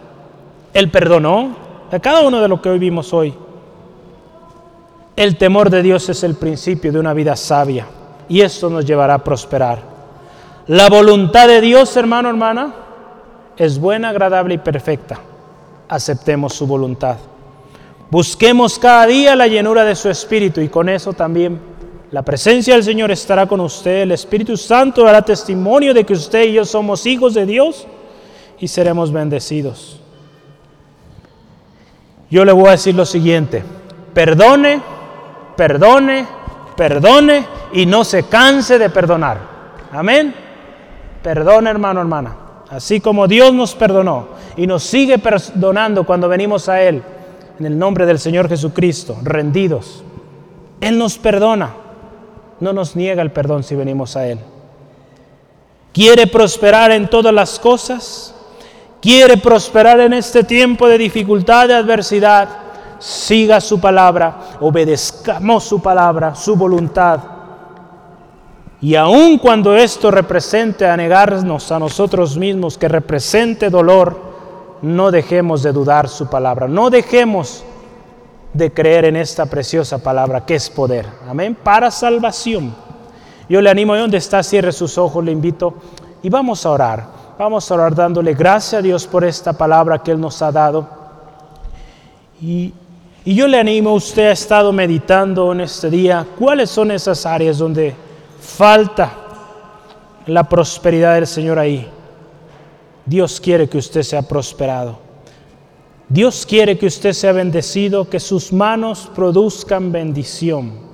[0.74, 1.56] Él perdonó
[1.90, 3.34] a cada uno de lo que hoy vimos hoy.
[5.16, 7.86] El temor de Dios es el principio de una vida sabia
[8.28, 9.82] y esto nos llevará a prosperar.
[10.68, 12.74] La voluntad de Dios, hermano, hermana,
[13.56, 15.18] es buena, agradable y perfecta.
[15.88, 17.16] Aceptemos su voluntad.
[18.10, 21.58] Busquemos cada día la llenura de su Espíritu y con eso también
[22.10, 24.02] la presencia del Señor estará con usted.
[24.02, 27.86] El Espíritu Santo dará testimonio de que usted y yo somos hijos de Dios
[28.58, 29.98] y seremos bendecidos
[32.30, 33.62] yo le voy a decir lo siguiente,
[34.12, 34.80] perdone,
[35.56, 36.26] perdone,
[36.76, 39.38] perdone y no se canse de perdonar.
[39.92, 40.34] Amén.
[41.22, 42.34] Perdone hermano, hermana.
[42.70, 47.02] Así como Dios nos perdonó y nos sigue perdonando cuando venimos a Él,
[47.58, 50.04] en el nombre del Señor Jesucristo, rendidos.
[50.80, 51.70] Él nos perdona,
[52.60, 54.38] no nos niega el perdón si venimos a Él.
[55.92, 58.34] ¿Quiere prosperar en todas las cosas?
[59.00, 62.48] quiere prosperar en este tiempo de dificultad, de adversidad,
[62.98, 67.20] siga su palabra, obedezcamos su palabra, su voluntad.
[68.80, 74.16] Y aun cuando esto represente a negarnos a nosotros mismos, que represente dolor,
[74.82, 77.64] no dejemos de dudar su palabra, no dejemos
[78.52, 81.06] de creer en esta preciosa palabra que es poder.
[81.28, 81.56] Amén.
[81.60, 82.72] Para salvación.
[83.48, 85.74] Yo le animo, donde está, cierre sus ojos, le invito
[86.22, 87.18] y vamos a orar.
[87.36, 90.86] Vamos a orar dándole gracias a Dios por esta palabra que Él nos ha dado.
[92.40, 92.72] Y,
[93.24, 97.58] y yo le animo, usted ha estado meditando en este día, cuáles son esas áreas
[97.58, 98.07] donde
[98.40, 99.28] falta
[100.26, 101.88] la prosperidad del Señor ahí.
[103.04, 104.98] Dios quiere que usted sea prosperado.
[106.08, 110.86] Dios quiere que usted sea bendecido, que sus manos produzcan bendición.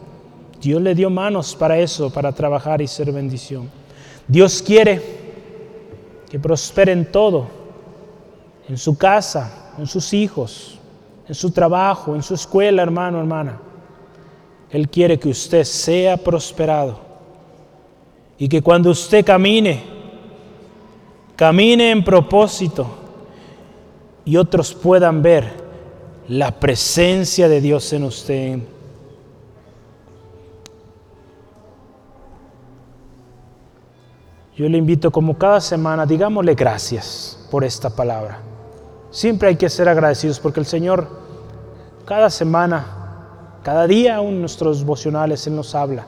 [0.60, 3.70] Dios le dio manos para eso, para trabajar y ser bendición.
[4.26, 5.02] Dios quiere
[6.30, 7.46] que prospere en todo,
[8.68, 10.78] en su casa, en sus hijos,
[11.28, 13.60] en su trabajo, en su escuela, hermano, hermana.
[14.70, 17.03] Él quiere que usted sea prosperado
[18.38, 19.82] y que cuando usted camine,
[21.36, 22.86] camine en propósito
[24.24, 25.52] y otros puedan ver
[26.28, 28.58] la presencia de Dios en usted.
[34.56, 38.40] Yo le invito como cada semana, digámosle gracias por esta palabra.
[39.10, 41.08] Siempre hay que ser agradecidos porque el Señor
[42.04, 42.86] cada semana,
[43.62, 46.06] cada día en nuestros devocionales Él nos habla.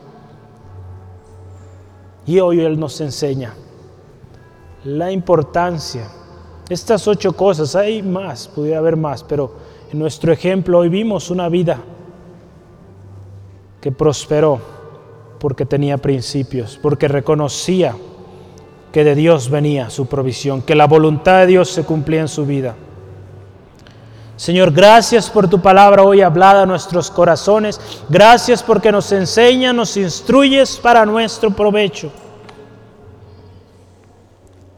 [2.26, 3.54] Y hoy Él nos enseña
[4.84, 6.08] la importancia.
[6.68, 9.52] Estas ocho cosas, hay más, pudiera haber más, pero
[9.92, 11.80] en nuestro ejemplo hoy vimos una vida
[13.80, 14.60] que prosperó
[15.38, 17.94] porque tenía principios, porque reconocía
[18.92, 22.46] que de Dios venía su provisión, que la voluntad de Dios se cumplía en su
[22.46, 22.74] vida.
[24.36, 27.80] Señor, gracias por tu palabra hoy hablada a nuestros corazones.
[28.08, 32.12] Gracias porque nos enseña, nos instruyes para nuestro provecho.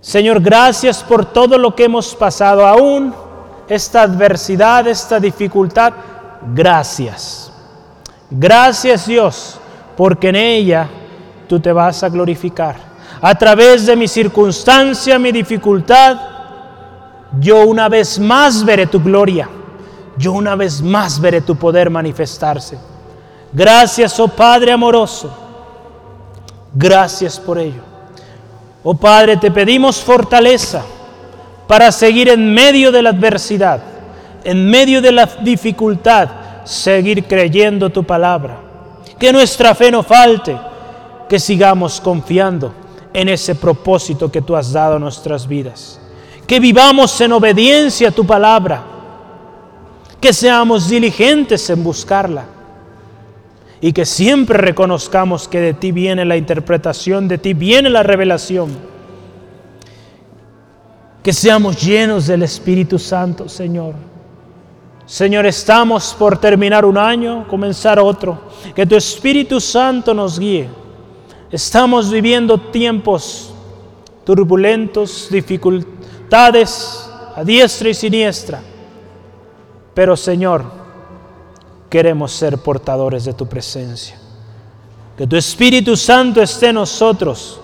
[0.01, 3.12] Señor, gracias por todo lo que hemos pasado, aún
[3.68, 5.93] esta adversidad, esta dificultad.
[6.55, 7.52] Gracias.
[8.30, 9.59] Gracias Dios,
[9.97, 10.89] porque en ella
[11.48, 12.76] tú te vas a glorificar
[13.20, 16.16] a través de mi circunstancia, mi dificultad,
[17.40, 19.48] yo una vez más veré tu gloria,
[20.16, 22.78] yo una vez más veré tu poder manifestarse.
[23.52, 25.30] Gracias, oh Padre amoroso,
[26.74, 27.82] gracias por ello.
[28.82, 30.82] Oh Padre, te pedimos fortaleza
[31.66, 33.80] para seguir en medio de la adversidad,
[34.44, 36.28] en medio de la dificultad,
[36.64, 38.60] seguir creyendo tu palabra.
[39.18, 40.56] Que nuestra fe no falte,
[41.28, 42.72] que sigamos confiando
[43.12, 46.00] en ese propósito que tú has dado a nuestras vidas.
[46.48, 48.82] Que vivamos en obediencia a tu palabra.
[50.20, 52.46] Que seamos diligentes en buscarla.
[53.80, 58.76] Y que siempre reconozcamos que de ti viene la interpretación, de ti viene la revelación.
[61.22, 63.94] Que seamos llenos del Espíritu Santo, Señor.
[65.06, 68.40] Señor, estamos por terminar un año, comenzar otro.
[68.74, 70.68] Que tu Espíritu Santo nos guíe
[71.50, 73.50] Estamos viviendo tiempos
[74.24, 75.28] turbulentos,
[76.30, 78.60] a diestra y siniestra.
[79.94, 80.64] Pero Señor,
[81.88, 84.18] queremos ser portadores de tu presencia.
[85.16, 87.60] Que tu Espíritu Santo esté en nosotros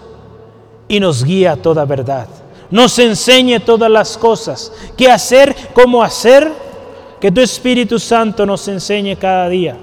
[0.89, 2.27] y nos guíe a toda verdad.
[2.71, 6.51] Nos enseñe todas las cosas, qué hacer, cómo hacer.
[7.21, 9.77] Que tu Espíritu Santo nos enseñe cada día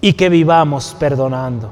[0.00, 1.70] y que vivamos perdonando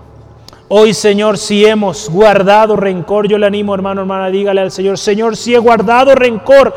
[0.69, 5.37] Hoy, Señor, si hemos guardado rencor, yo le animo, hermano, hermana, dígale al Señor, Señor,
[5.37, 6.75] si he guardado rencor,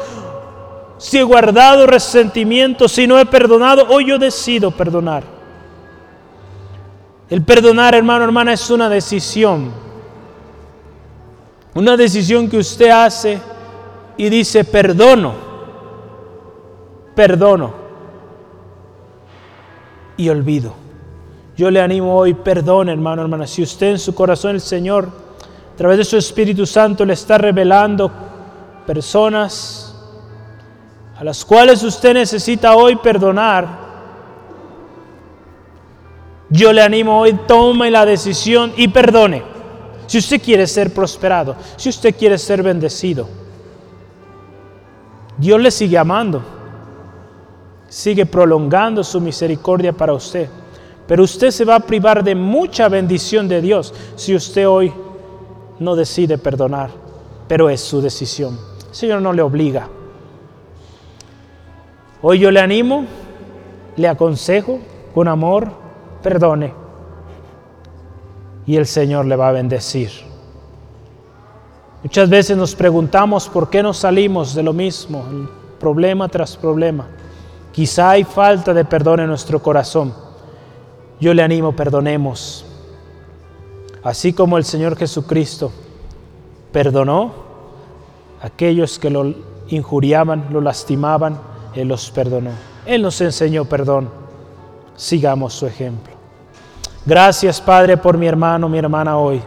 [0.97, 5.23] si he guardado resentimiento, si no he perdonado, hoy yo decido perdonar.
[7.29, 9.71] El perdonar, hermano, hermana, es una decisión.
[11.73, 13.39] Una decisión que usted hace
[14.17, 15.33] y dice, perdono,
[17.15, 17.73] perdono
[20.17, 20.88] y olvido.
[21.59, 25.09] Yo le animo hoy, perdón hermano, hermana, si usted en su corazón el Señor,
[25.73, 28.09] a través de su Espíritu Santo, le está revelando
[28.87, 29.93] personas
[31.17, 33.67] a las cuales usted necesita hoy perdonar,
[36.49, 39.43] yo le animo hoy, tome la decisión y perdone.
[40.07, 43.27] Si usted quiere ser prosperado, si usted quiere ser bendecido,
[45.37, 46.41] Dios le sigue amando,
[47.89, 50.47] sigue prolongando su misericordia para usted.
[51.09, 54.93] Pero usted se va a privar de mucha bendición de Dios si usted hoy
[55.79, 56.91] no decide perdonar.
[57.47, 58.59] Pero es su decisión.
[58.89, 59.87] El Señor no le obliga.
[62.21, 63.05] Hoy yo le animo,
[63.95, 64.77] le aconsejo
[65.15, 65.71] con amor,
[66.21, 66.75] perdone.
[68.67, 70.11] Y el Señor le va a bendecir.
[72.03, 75.25] Muchas veces nos preguntamos por qué no salimos de lo mismo,
[75.79, 77.07] problema tras problema.
[77.71, 80.28] Quizá hay falta de perdón en nuestro corazón
[81.19, 82.65] yo le animo, perdonemos.
[84.03, 85.71] Así como el Señor Jesucristo
[86.71, 87.33] perdonó
[88.41, 89.33] a aquellos que lo
[89.67, 91.37] injuriaban, lo lastimaban,
[91.75, 92.51] Él los perdonó.
[92.85, 94.09] Él nos enseñó perdón.
[94.95, 96.13] Sigamos su ejemplo.
[97.05, 99.41] Gracias, Padre, por mi hermano, mi hermana hoy.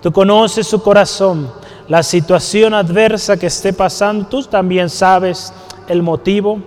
[0.00, 1.50] Tú conoces su corazón,
[1.88, 4.26] la situación adversa que esté pasando.
[4.26, 5.52] Tú también sabes
[5.86, 6.58] el motivo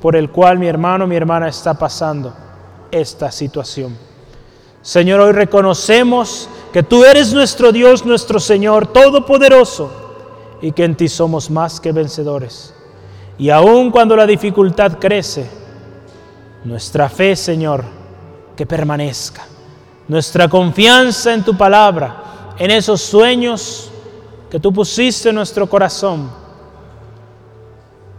[0.00, 2.47] por el cual mi hermano, mi hermana está pasando
[2.90, 3.96] esta situación.
[4.82, 9.90] Señor, hoy reconocemos que tú eres nuestro Dios, nuestro Señor Todopoderoso,
[10.62, 12.74] y que en ti somos más que vencedores.
[13.38, 15.48] Y aun cuando la dificultad crece,
[16.64, 17.84] nuestra fe, Señor,
[18.56, 19.46] que permanezca.
[20.08, 23.90] Nuestra confianza en tu palabra, en esos sueños
[24.50, 26.30] que tú pusiste en nuestro corazón,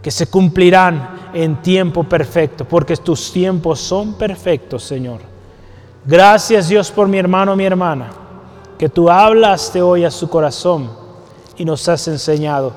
[0.02, 5.20] que se cumplirán en tiempo perfecto, porque tus tiempos son perfectos, Señor.
[6.04, 8.10] Gracias Dios por mi hermano, mi hermana,
[8.78, 10.90] que tú hablaste hoy a su corazón
[11.56, 12.72] y nos has enseñado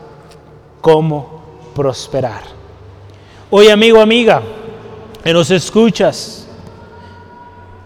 [0.82, 1.41] cómo
[1.74, 2.41] prosperar.
[3.50, 4.41] Hoy, amigo, amiga,
[5.24, 6.45] que nos escuchas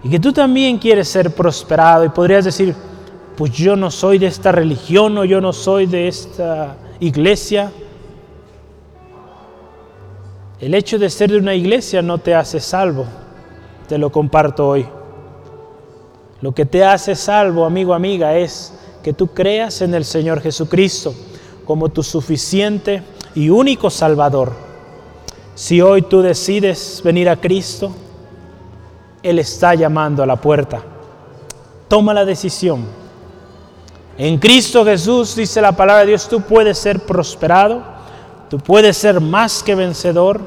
[0.03, 2.73] y que tú también quieres ser prosperado y podrías decir,
[3.35, 7.71] pues yo no soy de esta religión o yo no soy de esta iglesia.
[10.59, 13.05] El hecho de ser de una iglesia no te hace salvo,
[13.87, 14.87] te lo comparto hoy.
[16.41, 18.73] Lo que te hace salvo, amigo, amiga, es
[19.03, 21.13] que tú creas en el Señor Jesucristo
[21.65, 23.03] como tu suficiente
[23.35, 24.51] y único Salvador.
[25.53, 27.91] Si hoy tú decides venir a Cristo,
[29.21, 30.81] Él está llamando a la puerta.
[31.87, 32.85] Toma la decisión.
[34.17, 37.96] En Cristo Jesús, dice la palabra de Dios, tú puedes ser prosperado,
[38.49, 40.41] tú puedes ser más que vencedor.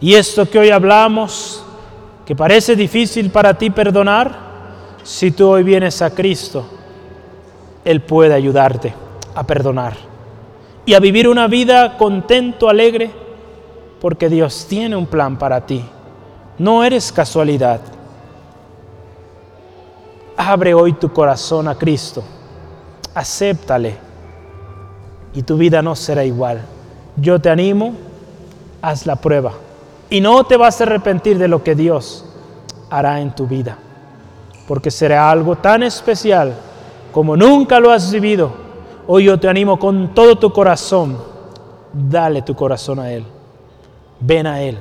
[0.00, 1.64] Y esto que hoy hablamos,
[2.26, 4.34] que parece difícil para ti perdonar,
[5.02, 6.64] si tú hoy vienes a Cristo,
[7.84, 8.94] Él puede ayudarte
[9.34, 9.94] a perdonar
[10.84, 13.10] y a vivir una vida contento, alegre,
[14.00, 15.84] porque Dios tiene un plan para ti.
[16.58, 17.80] No eres casualidad.
[20.36, 22.24] Abre hoy tu corazón a Cristo,
[23.14, 23.96] acéptale
[25.34, 26.62] y tu vida no será igual.
[27.22, 27.94] Yo te animo,
[28.82, 29.52] haz la prueba
[30.10, 32.26] y no te vas a arrepentir de lo que Dios
[32.90, 33.78] hará en tu vida,
[34.68, 36.52] porque será algo tan especial
[37.12, 38.62] como nunca lo has vivido
[39.06, 41.18] Hoy yo te animo con todo tu corazón,
[41.92, 43.24] dale tu corazón a Él,
[44.20, 44.78] ven a Él.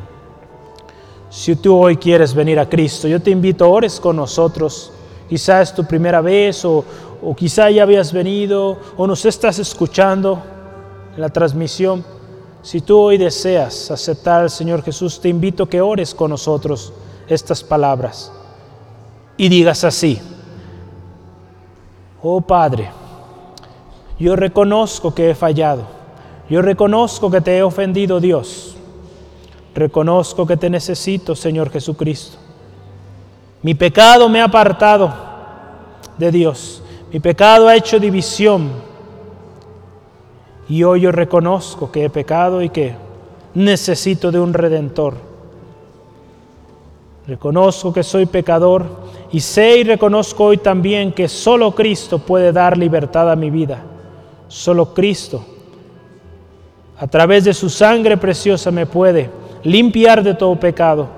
[1.31, 4.91] Si tú hoy quieres venir a Cristo, yo te invito, ores con nosotros.
[5.27, 6.85] Quizás es tu primera vez o,
[7.23, 10.39] o quizá ya habías venido o nos estás escuchando
[11.15, 12.03] en la transmisión.
[12.61, 16.93] Si tú hoy deseas aceptar al Señor Jesús, te invito a que ores con nosotros
[17.27, 18.31] estas palabras
[19.37, 20.19] y digas así,
[22.21, 22.91] oh Padre,
[24.19, 26.01] yo reconozco que he fallado.
[26.47, 28.75] Yo reconozco que te he ofendido, Dios.
[29.73, 32.37] Reconozco que te necesito, Señor Jesucristo.
[33.63, 35.13] Mi pecado me ha apartado
[36.17, 36.83] de Dios.
[37.11, 38.69] Mi pecado ha hecho división.
[40.71, 42.95] Y hoy yo reconozco que he pecado y que
[43.55, 45.15] necesito de un redentor.
[47.27, 48.85] Reconozco que soy pecador
[49.33, 53.83] y sé y reconozco hoy también que solo Cristo puede dar libertad a mi vida.
[54.47, 55.43] Solo Cristo,
[56.97, 59.29] a través de su sangre preciosa, me puede
[59.63, 61.09] limpiar de todo pecado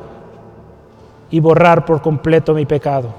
[1.30, 3.10] y borrar por completo mi pecado.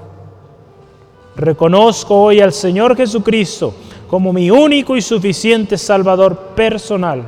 [1.37, 3.73] Reconozco hoy al Señor Jesucristo
[4.09, 7.23] como mi único y suficiente Salvador personal.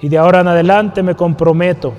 [0.00, 1.92] Y de ahora en adelante me comprometo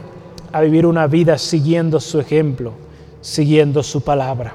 [0.52, 2.74] a vivir una vida siguiendo su ejemplo,
[3.22, 4.54] siguiendo su palabra.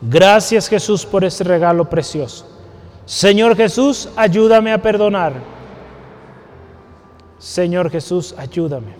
[0.00, 2.46] Gracias Jesús por ese regalo precioso.
[3.04, 5.32] Señor Jesús, ayúdame a perdonar.
[7.38, 8.94] Señor Jesús, ayúdame.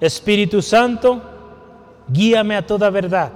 [0.00, 1.22] Espíritu Santo,
[2.08, 3.30] guíame a toda verdad,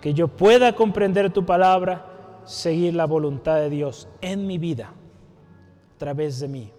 [0.00, 2.04] que yo pueda comprender tu palabra,
[2.46, 4.94] seguir la voluntad de Dios en mi vida,
[5.94, 6.72] a través de mí,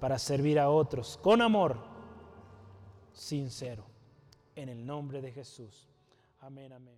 [0.00, 1.78] para servir a otros con amor
[3.12, 3.84] sincero.
[4.54, 5.86] En el nombre de Jesús.
[6.40, 6.95] Amén, amén.